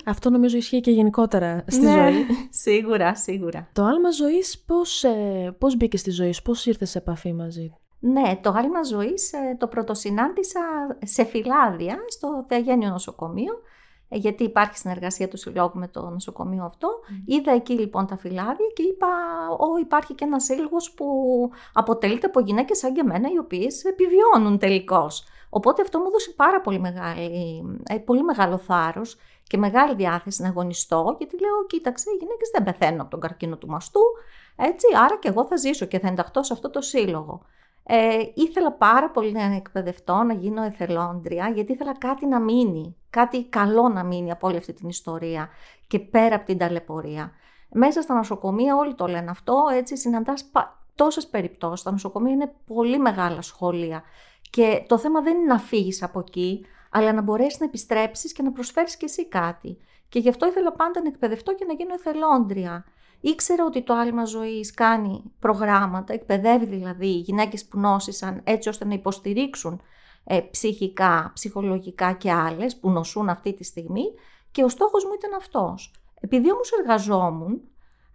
Αυτό 0.04 0.30
νομίζω 0.30 0.56
ισχύει 0.56 0.80
και 0.80 0.90
γενικότερα 0.90 1.64
στη 1.66 1.80
ναι, 1.80 1.92
ζωή. 1.92 2.26
σίγουρα, 2.64 3.14
σίγουρα. 3.14 3.68
Το 3.72 3.84
άλμα 3.84 4.10
ζωής 4.10 4.64
πώς, 4.66 5.04
ε, 5.04 5.56
πώς 5.58 5.76
μπήκε 5.76 5.96
στη 5.96 6.10
ζωή 6.10 6.32
σου, 6.32 6.42
πώς 6.42 6.66
ήρθες 6.66 6.90
σε 6.90 6.98
επαφή 6.98 7.32
μαζί; 7.32 7.72
Ναι, 7.98 8.38
το 8.42 8.50
άλμα 8.50 8.82
ζωής 8.82 9.32
ε, 9.32 9.56
το 9.58 9.66
πρωτοσυνάντησα 9.66 10.60
σε 11.04 11.24
φυλάδια 11.24 11.96
στο 12.08 12.44
Θεαγένιο 12.48 12.90
Νοσοκομείο 12.90 13.52
ε, 13.52 13.60
γιατί 14.10 14.44
υπάρχει 14.44 14.78
συνεργασία 14.78 15.28
του 15.28 15.36
συλλόγου 15.36 15.78
με 15.78 15.88
το 15.88 16.10
νοσοκομείο 16.10 16.64
αυτό. 16.64 16.88
Είδα 17.26 17.52
εκεί 17.52 17.72
λοιπόν 17.72 18.06
τα 18.06 18.16
φυλάδια 18.16 18.66
και 18.74 18.82
είπα, 18.82 19.06
Ω, 19.58 19.78
υπάρχει 19.80 20.14
και 20.14 20.24
ένας 20.24 20.44
σύλλογος 20.44 20.92
που 20.92 21.06
αποτελείται 21.72 22.26
από 22.26 22.40
γυναίκες 22.40 22.78
σαν 22.78 22.94
και 22.94 23.00
εμένα, 23.00 23.28
οι 23.30 23.38
οποίες 23.38 23.84
επιβιώνουν 23.84 24.58
τελικώς. 24.58 25.24
Οπότε 25.48 25.82
αυτό 25.82 25.98
μου 25.98 26.04
έδωσε 26.08 26.30
πάρα 26.36 26.60
πολύ, 26.60 26.80
μεγάλη, 26.80 27.62
ε, 27.88 27.96
πολύ 27.96 28.22
μεγάλο 28.22 28.58
θάρρος 28.58 29.16
και 29.42 29.56
μεγάλη 29.56 29.94
διάθεση 29.94 30.42
να 30.42 30.48
αγωνιστώ, 30.48 31.14
γιατί 31.18 31.40
λέω: 31.40 31.66
Κοίταξε, 31.66 32.10
οι 32.10 32.16
γυναίκες 32.20 32.50
δεν 32.52 32.62
πεθαίνουν 32.62 33.00
από 33.00 33.10
τον 33.10 33.20
καρκίνο 33.20 33.56
του 33.56 33.68
μαστού. 33.68 34.00
Έτσι, 34.56 34.86
άρα 35.04 35.16
και 35.18 35.28
εγώ 35.28 35.46
θα 35.46 35.56
ζήσω 35.56 35.86
και 35.86 35.98
θα 35.98 36.08
ενταχθώ 36.08 36.42
σε 36.42 36.52
αυτό 36.52 36.70
το 36.70 36.80
σύλλογο. 36.80 37.42
Ε, 37.92 38.30
ήθελα 38.34 38.72
πάρα 38.72 39.10
πολύ 39.10 39.32
να 39.32 39.42
εκπαιδευτώ, 39.42 40.22
να 40.22 40.34
γίνω 40.34 40.62
εθελόντρια, 40.62 41.48
γιατί 41.48 41.72
ήθελα 41.72 41.98
κάτι 41.98 42.26
να 42.26 42.40
μείνει, 42.40 42.96
κάτι 43.10 43.44
καλό 43.44 43.88
να 43.88 44.04
μείνει 44.04 44.30
από 44.30 44.48
όλη 44.48 44.56
αυτή 44.56 44.72
την 44.72 44.88
ιστορία 44.88 45.48
και 45.86 45.98
πέρα 45.98 46.34
από 46.34 46.46
την 46.46 46.58
ταλαιπωρία. 46.58 47.32
Μέσα 47.72 48.02
στα 48.02 48.14
νοσοκομεία 48.14 48.76
όλοι 48.76 48.94
το 48.94 49.06
λένε 49.06 49.30
αυτό, 49.30 49.62
έτσι 49.72 49.96
συναντάς 49.96 50.50
τόσες 50.94 51.26
περιπτώσεις. 51.26 51.84
Τα 51.84 51.90
νοσοκομεία 51.90 52.32
είναι 52.32 52.52
πολύ 52.66 52.98
μεγάλα 52.98 53.42
σχολεία 53.42 54.02
και 54.50 54.84
το 54.86 54.98
θέμα 54.98 55.20
δεν 55.20 55.36
είναι 55.36 55.52
να 55.52 55.58
φύγεις 55.58 56.02
από 56.02 56.18
εκεί, 56.18 56.66
αλλά 56.90 57.12
να 57.12 57.22
μπορέσεις 57.22 57.58
να 57.60 57.66
επιστρέψεις 57.66 58.32
και 58.32 58.42
να 58.42 58.52
προσφέρεις 58.52 58.96
και 58.96 59.04
εσύ 59.04 59.28
κάτι. 59.28 59.78
Και 60.08 60.18
γι' 60.18 60.28
αυτό 60.28 60.46
ήθελα 60.46 60.72
πάντα 60.72 61.02
να 61.02 61.08
εκπαιδευτώ 61.08 61.54
και 61.54 61.64
να 61.64 61.72
γίνω 61.72 61.94
εθελόντρια. 61.94 62.84
Ήξερα 63.20 63.64
ότι 63.64 63.82
το 63.82 63.94
άλμα 63.94 64.24
ζωής 64.24 64.74
κάνει 64.74 65.22
προγράμματα, 65.38 66.12
εκπαιδεύει 66.12 66.66
δηλαδή 66.66 67.06
γυναίκες 67.06 67.64
που 67.64 67.78
νόσησαν 67.78 68.40
έτσι 68.44 68.68
ώστε 68.68 68.84
να 68.84 68.94
υποστηρίξουν 68.94 69.80
ε, 70.24 70.40
ψυχικά, 70.40 71.30
ψυχολογικά 71.34 72.12
και 72.12 72.32
άλλες 72.32 72.76
που 72.76 72.90
νοσούν 72.90 73.28
αυτή 73.28 73.54
τη 73.54 73.64
στιγμή 73.64 74.04
και 74.50 74.64
ο 74.64 74.68
στόχος 74.68 75.04
μου 75.04 75.12
ήταν 75.14 75.34
αυτός. 75.34 75.92
Επειδή 76.20 76.52
όμως 76.52 76.70
εργαζόμουν, 76.72 77.60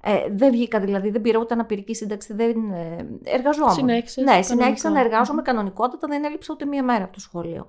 ε, 0.02 0.26
δεν 0.32 0.52
βγήκα 0.52 0.80
δηλαδή, 0.80 1.10
δεν 1.10 1.22
πήρα 1.22 1.40
ούτε 1.40 1.54
αναπηρική 1.54 1.96
σύνταξη, 1.96 2.34
δεν 2.34 2.72
ε, 2.72 3.08
εργαζόμουν. 3.24 3.74
Συνέχισες. 3.74 4.24
Ναι, 4.24 4.42
συνέχισα 4.42 4.90
να 4.90 5.00
εργάζομαι 5.00 5.42
κανονικότατα, 5.42 6.08
δεν 6.08 6.24
έλειψα 6.24 6.54
ούτε 6.54 6.66
μία 6.66 6.84
μέρα 6.84 7.04
από 7.04 7.14
το 7.14 7.20
σχολείο. 7.20 7.66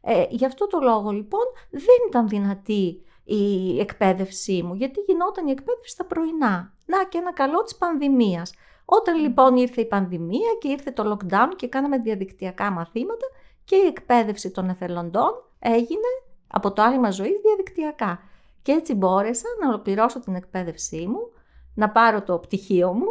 Ε, 0.00 0.24
γι' 0.30 0.44
αυτό 0.44 0.66
το 0.66 0.78
λόγο 0.82 1.10
λοιπόν 1.10 1.44
δεν 1.70 1.96
ήταν 2.08 2.28
δυνατή 2.28 3.02
η 3.24 3.78
εκπαίδευσή 3.80 4.62
μου, 4.62 4.74
γιατί 4.74 5.00
γινόταν 5.00 5.46
η 5.46 5.50
εκπαίδευση 5.50 5.92
στα 5.92 6.04
πρωινά. 6.04 6.72
Να 6.88 7.04
και 7.04 7.18
ένα 7.18 7.32
καλό 7.32 7.62
της 7.62 7.76
πανδημίας. 7.76 8.52
Όταν 8.84 9.20
λοιπόν 9.20 9.56
ήρθε 9.56 9.80
η 9.80 9.86
πανδημία 9.86 10.56
και 10.60 10.68
ήρθε 10.68 10.90
το 10.90 11.16
lockdown 11.16 11.48
και 11.56 11.68
κάναμε 11.68 11.98
διαδικτυακά 11.98 12.70
μαθήματα 12.70 13.26
και 13.64 13.76
η 13.76 13.86
εκπαίδευση 13.86 14.50
των 14.50 14.68
εθελοντών 14.68 15.44
έγινε 15.58 16.08
από 16.46 16.72
το 16.72 16.82
άλμα 16.82 17.10
ζωής 17.10 17.40
διαδικτυακά. 17.40 18.20
Και 18.62 18.72
έτσι 18.72 18.94
μπόρεσα 18.94 19.48
να 19.60 19.68
ολοκληρώσω 19.68 20.20
την 20.20 20.34
εκπαίδευσή 20.34 21.06
μου, 21.06 21.32
να 21.74 21.90
πάρω 21.90 22.22
το 22.22 22.38
πτυχίο 22.38 22.92
μου 22.92 23.06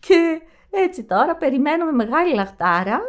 και 0.00 0.40
έτσι 0.70 1.04
τώρα 1.04 1.36
περιμένω 1.36 1.84
με 1.84 1.92
μεγάλη 1.92 2.34
λαχτάρα 2.34 3.00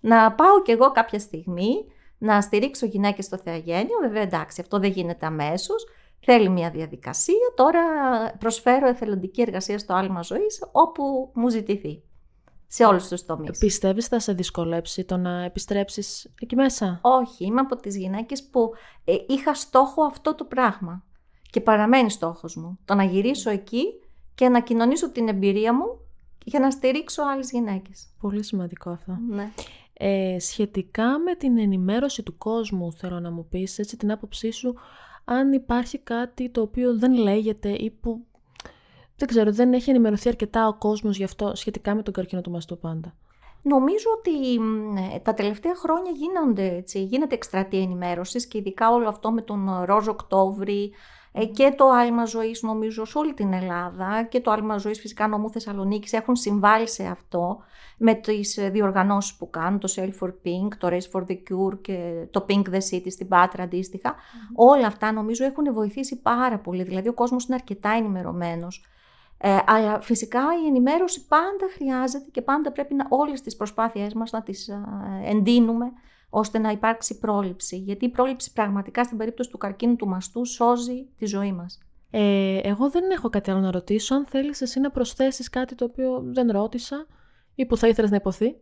να 0.00 0.32
πάω 0.32 0.62
κι 0.62 0.70
εγώ 0.70 0.92
κάποια 0.92 1.18
στιγμή 1.18 1.86
να 2.18 2.40
στηρίξω 2.40 2.86
γυναίκες 2.86 3.24
στο 3.24 3.36
θεαγένειο. 3.36 3.98
Βέβαια 4.00 4.22
εντάξει 4.22 4.60
αυτό 4.60 4.78
δεν 4.78 4.90
γίνεται 4.90 5.26
αμέσως. 5.26 5.86
Θέλει 6.20 6.48
μια 6.48 6.70
διαδικασία. 6.70 7.52
Τώρα 7.54 7.82
προσφέρω 8.38 8.88
εθελοντική 8.88 9.40
εργασία 9.40 9.78
στο 9.78 9.94
άλμα 9.94 10.22
ζωής 10.22 10.68
όπου 10.72 11.30
μου 11.34 11.48
ζητηθεί. 11.48 12.02
Σε 12.66 12.84
όλους 12.84 13.08
τους 13.08 13.24
τομείς. 13.24 13.58
Πιστεύεις 13.58 14.06
θα 14.06 14.18
σε 14.18 14.32
δυσκολέψει 14.32 15.04
το 15.04 15.16
να 15.16 15.44
επιστρέψεις 15.44 16.34
εκεί 16.40 16.54
μέσα; 16.54 16.98
Όχι, 17.02 17.44
είμαι 17.44 17.60
από 17.60 17.76
τις 17.76 17.96
γυναίκες 17.96 18.44
που 18.44 18.70
ε, 19.04 19.14
είχα 19.28 19.54
στόχο 19.54 20.04
αυτό 20.04 20.34
το 20.34 20.44
πράγμα. 20.44 21.04
Και 21.50 21.60
παραμένει 21.60 22.10
στόχος 22.10 22.56
μου. 22.56 22.78
Το 22.84 22.94
να 22.94 23.04
γυρίσω 23.04 23.50
εκεί 23.50 23.84
και 24.34 24.48
να 24.48 24.60
κοινωνήσω 24.60 25.10
την 25.10 25.28
εμπειρία 25.28 25.74
μου 25.74 26.00
για 26.44 26.60
να 26.60 26.70
στηρίξω 26.70 27.22
άλλες 27.22 27.50
γυναίκες. 27.50 28.06
Πολύ 28.20 28.44
σημαντικό 28.44 28.90
αυτό. 28.90 29.18
Ναι. 29.28 29.50
Ε, 29.92 30.36
σχετικά 30.38 31.18
με 31.18 31.34
την 31.34 31.58
ενημέρωση 31.58 32.22
του 32.22 32.36
κόσμου, 32.38 32.92
θέλω 32.92 33.20
να 33.20 33.30
μου 33.30 33.46
πεις 33.48 33.78
έτσι 33.78 33.96
την 33.96 34.12
άποψή 34.12 34.50
σου, 34.50 34.74
αν 35.24 35.52
υπάρχει 35.52 35.98
κάτι 35.98 36.48
το 36.48 36.60
οποίο 36.60 36.98
δεν 36.98 37.12
λέγεται 37.12 37.68
ή 37.68 37.90
που 37.90 38.24
δεν 39.16 39.28
ξέρω, 39.28 39.52
δεν 39.52 39.72
έχει 39.72 39.90
ενημερωθεί 39.90 40.28
αρκετά 40.28 40.68
ο 40.68 40.74
κόσμος 40.74 41.16
γι' 41.16 41.24
αυτό 41.24 41.52
σχετικά 41.54 41.94
με 41.94 42.02
τον 42.02 42.12
καρκίνο 42.12 42.40
του 42.40 42.50
μαστού 42.50 42.78
πάντα. 42.78 43.14
Νομίζω 43.62 44.06
ότι 44.18 44.54
ε, 45.14 45.18
τα 45.18 45.34
τελευταία 45.34 45.74
χρόνια 45.74 46.10
γίνονται, 46.10 46.76
έτσι, 46.76 47.02
γίνεται 47.02 47.34
εκστρατεία 47.34 47.82
ενημέρωσης 47.82 48.46
και 48.46 48.58
ειδικά 48.58 48.90
όλο 48.90 49.08
αυτό 49.08 49.30
με 49.30 49.42
τον 49.42 49.82
Ροζ 49.84 50.08
Οκτώβρη, 50.08 50.82
ε, 50.82 50.90
και 51.52 51.74
το 51.76 51.88
άλμα 51.88 52.24
ζωής, 52.24 52.62
νομίζω, 52.62 53.04
σε 53.04 53.18
όλη 53.18 53.34
την 53.34 53.52
Ελλάδα 53.52 54.22
και 54.22 54.40
το 54.40 54.50
άλμα 54.50 54.76
ζωής, 54.76 55.00
φυσικά 55.00 55.28
νομού 55.28 55.50
Θεσσαλονίκης 55.50 56.12
έχουν 56.12 56.36
συμβάλει 56.36 56.88
σε 56.88 57.06
αυτό 57.06 57.62
με 57.98 58.14
τις 58.14 58.58
διοργανώσεις 58.70 59.34
που 59.34 59.50
κάνουν, 59.50 59.78
το 59.78 59.92
Sale 59.96 60.12
for 60.20 60.28
Pink, 60.28 60.68
το 60.78 60.88
Race 60.90 61.10
for 61.12 61.24
the 61.26 61.34
Cure 61.34 61.80
και 61.80 62.26
το 62.30 62.46
Pink 62.48 62.62
the 62.62 62.80
City 62.90 63.10
στην 63.10 63.28
Πάτρα 63.28 63.68
Όλα 64.54 64.86
αυτά 64.86 65.12
νομίζω 65.12 65.44
έχουν 65.44 65.72
βοηθήσει 65.72 66.20
πάρα 66.20 66.58
πολύ. 66.58 66.82
Δηλαδή, 66.82 67.08
ο 67.08 67.12
κόσμος 67.14 67.44
είναι 67.44 67.54
αρκετά 67.54 67.90
ενημερωμένος. 67.90 68.84
Ε, 69.38 69.58
αλλά 69.66 70.00
φυσικά 70.00 70.40
η 70.64 70.66
ενημέρωση 70.66 71.26
πάντα 71.26 71.66
χρειάζεται 71.74 72.26
και 72.30 72.42
πάντα 72.42 72.72
πρέπει 72.72 72.94
να 72.94 73.06
όλες 73.08 73.40
τις 73.40 73.56
προσπάθειές 73.56 74.14
μας 74.14 74.30
να 74.30 74.42
τις 74.42 74.68
ε, 74.68 74.80
εντείνουμε 75.24 75.92
ώστε 76.30 76.58
να 76.58 76.70
υπάρξει 76.70 77.18
πρόληψη. 77.18 77.76
Γιατί 77.76 78.04
η 78.04 78.08
πρόληψη 78.08 78.52
πραγματικά 78.52 79.04
στην 79.04 79.16
περίπτωση 79.16 79.50
του 79.50 79.58
καρκίνου 79.58 79.96
του 79.96 80.08
μαστού 80.08 80.44
σώζει 80.46 81.08
τη 81.16 81.26
ζωή 81.26 81.52
μας. 81.52 81.78
Ε, 82.10 82.58
εγώ 82.62 82.90
δεν 82.90 83.10
έχω 83.10 83.28
κάτι 83.28 83.50
άλλο 83.50 83.60
να 83.60 83.70
ρωτήσω. 83.70 84.14
Αν 84.14 84.26
θέλεις 84.26 84.60
εσύ 84.60 84.80
να 84.80 84.90
προσθέσεις 84.90 85.50
κάτι 85.50 85.74
το 85.74 85.84
οποίο 85.84 86.22
δεν 86.24 86.50
ρώτησα 86.50 87.06
ή 87.54 87.66
που 87.66 87.76
θα 87.76 87.88
ήθελες 87.88 88.10
να 88.10 88.16
υποθεί. 88.16 88.56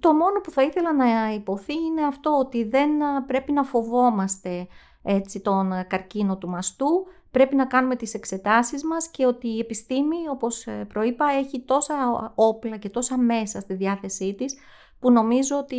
Το 0.00 0.12
μόνο 0.12 0.40
που 0.42 0.50
θα 0.50 0.62
ήθελα 0.62 0.94
να 0.94 1.32
υποθεί 1.32 1.74
είναι 1.74 2.02
αυτό 2.02 2.38
ότι 2.38 2.64
δεν 2.64 2.90
πρέπει 3.26 3.52
να 3.52 3.62
φοβόμαστε 3.62 4.66
έτσι, 5.02 5.40
τον 5.40 5.72
καρκίνο 5.86 6.38
του 6.38 6.48
μαστού. 6.48 7.06
Πρέπει 7.30 7.56
να 7.56 7.66
κάνουμε 7.66 7.96
τις 7.96 8.14
εξετάσεις 8.14 8.84
μας 8.84 9.08
και 9.08 9.26
ότι 9.26 9.48
η 9.48 9.58
επιστήμη, 9.58 10.16
όπως 10.30 10.66
ε, 10.66 10.86
προείπα, 10.88 11.26
έχει 11.30 11.60
τόσα 11.60 11.94
όπλα 12.34 12.76
και 12.76 12.88
τόσα 12.88 13.18
μέσα 13.18 13.60
στη 13.60 13.74
διάθεσή 13.74 14.34
της 14.34 14.56
που 14.98 15.12
νομίζω 15.12 15.56
ότι 15.58 15.76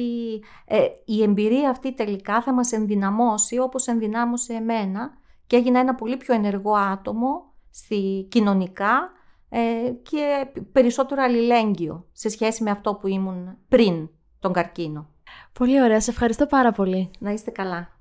ε, 0.66 0.86
η 1.06 1.24
εμπειρία 1.24 1.70
αυτή 1.70 1.94
τελικά 1.94 2.42
θα 2.42 2.54
μας 2.54 2.72
ενδυναμώσει 2.72 3.60
όπως 3.60 3.88
ενδυνάμωσε 3.88 4.54
εμένα 4.54 5.12
και 5.48 5.56
έγινα 5.56 5.80
ένα 5.80 5.96
πολύ 5.96 6.18
πιο 6.18 6.34
ενεργό 6.34 6.74
άτομο 6.74 7.54
στη 7.72 8.28
κοινωνικά 8.30 9.12
ε, 9.50 9.60
και 10.02 10.48
περισσότερο 10.72 11.24
αλληλέγγυο 11.24 12.06
σε 12.12 12.30
σχέση 12.30 12.64
με 12.64 12.72
αυτό 12.72 12.94
που 12.96 13.08
ήμουν 13.08 13.58
πριν 13.68 14.10
τον 14.40 14.54
καρκίνο. 14.54 15.08
Πολύ 15.54 15.82
ωραία, 15.82 16.02
σε 16.02 16.12
ευχαριστώ 16.12 16.46
πάρα 16.46 16.72
πολύ. 16.72 17.12
Να 17.20 17.32
είστε 17.32 17.52
καλά. 17.52 17.98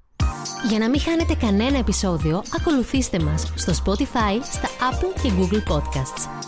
Για 0.68 0.78
να 0.78 0.88
μην 0.88 1.00
χάνετε 1.00 1.34
κανένα 1.34 1.78
επεισόδιο, 1.78 2.42
ακολουθήστε 2.60 3.20
μας 3.20 3.52
στο 3.54 3.72
Spotify, 3.72 4.38
στα 4.42 4.68
Apple 4.90 5.20
και 5.22 5.30
Google 5.38 5.72
Podcasts. 5.72 6.47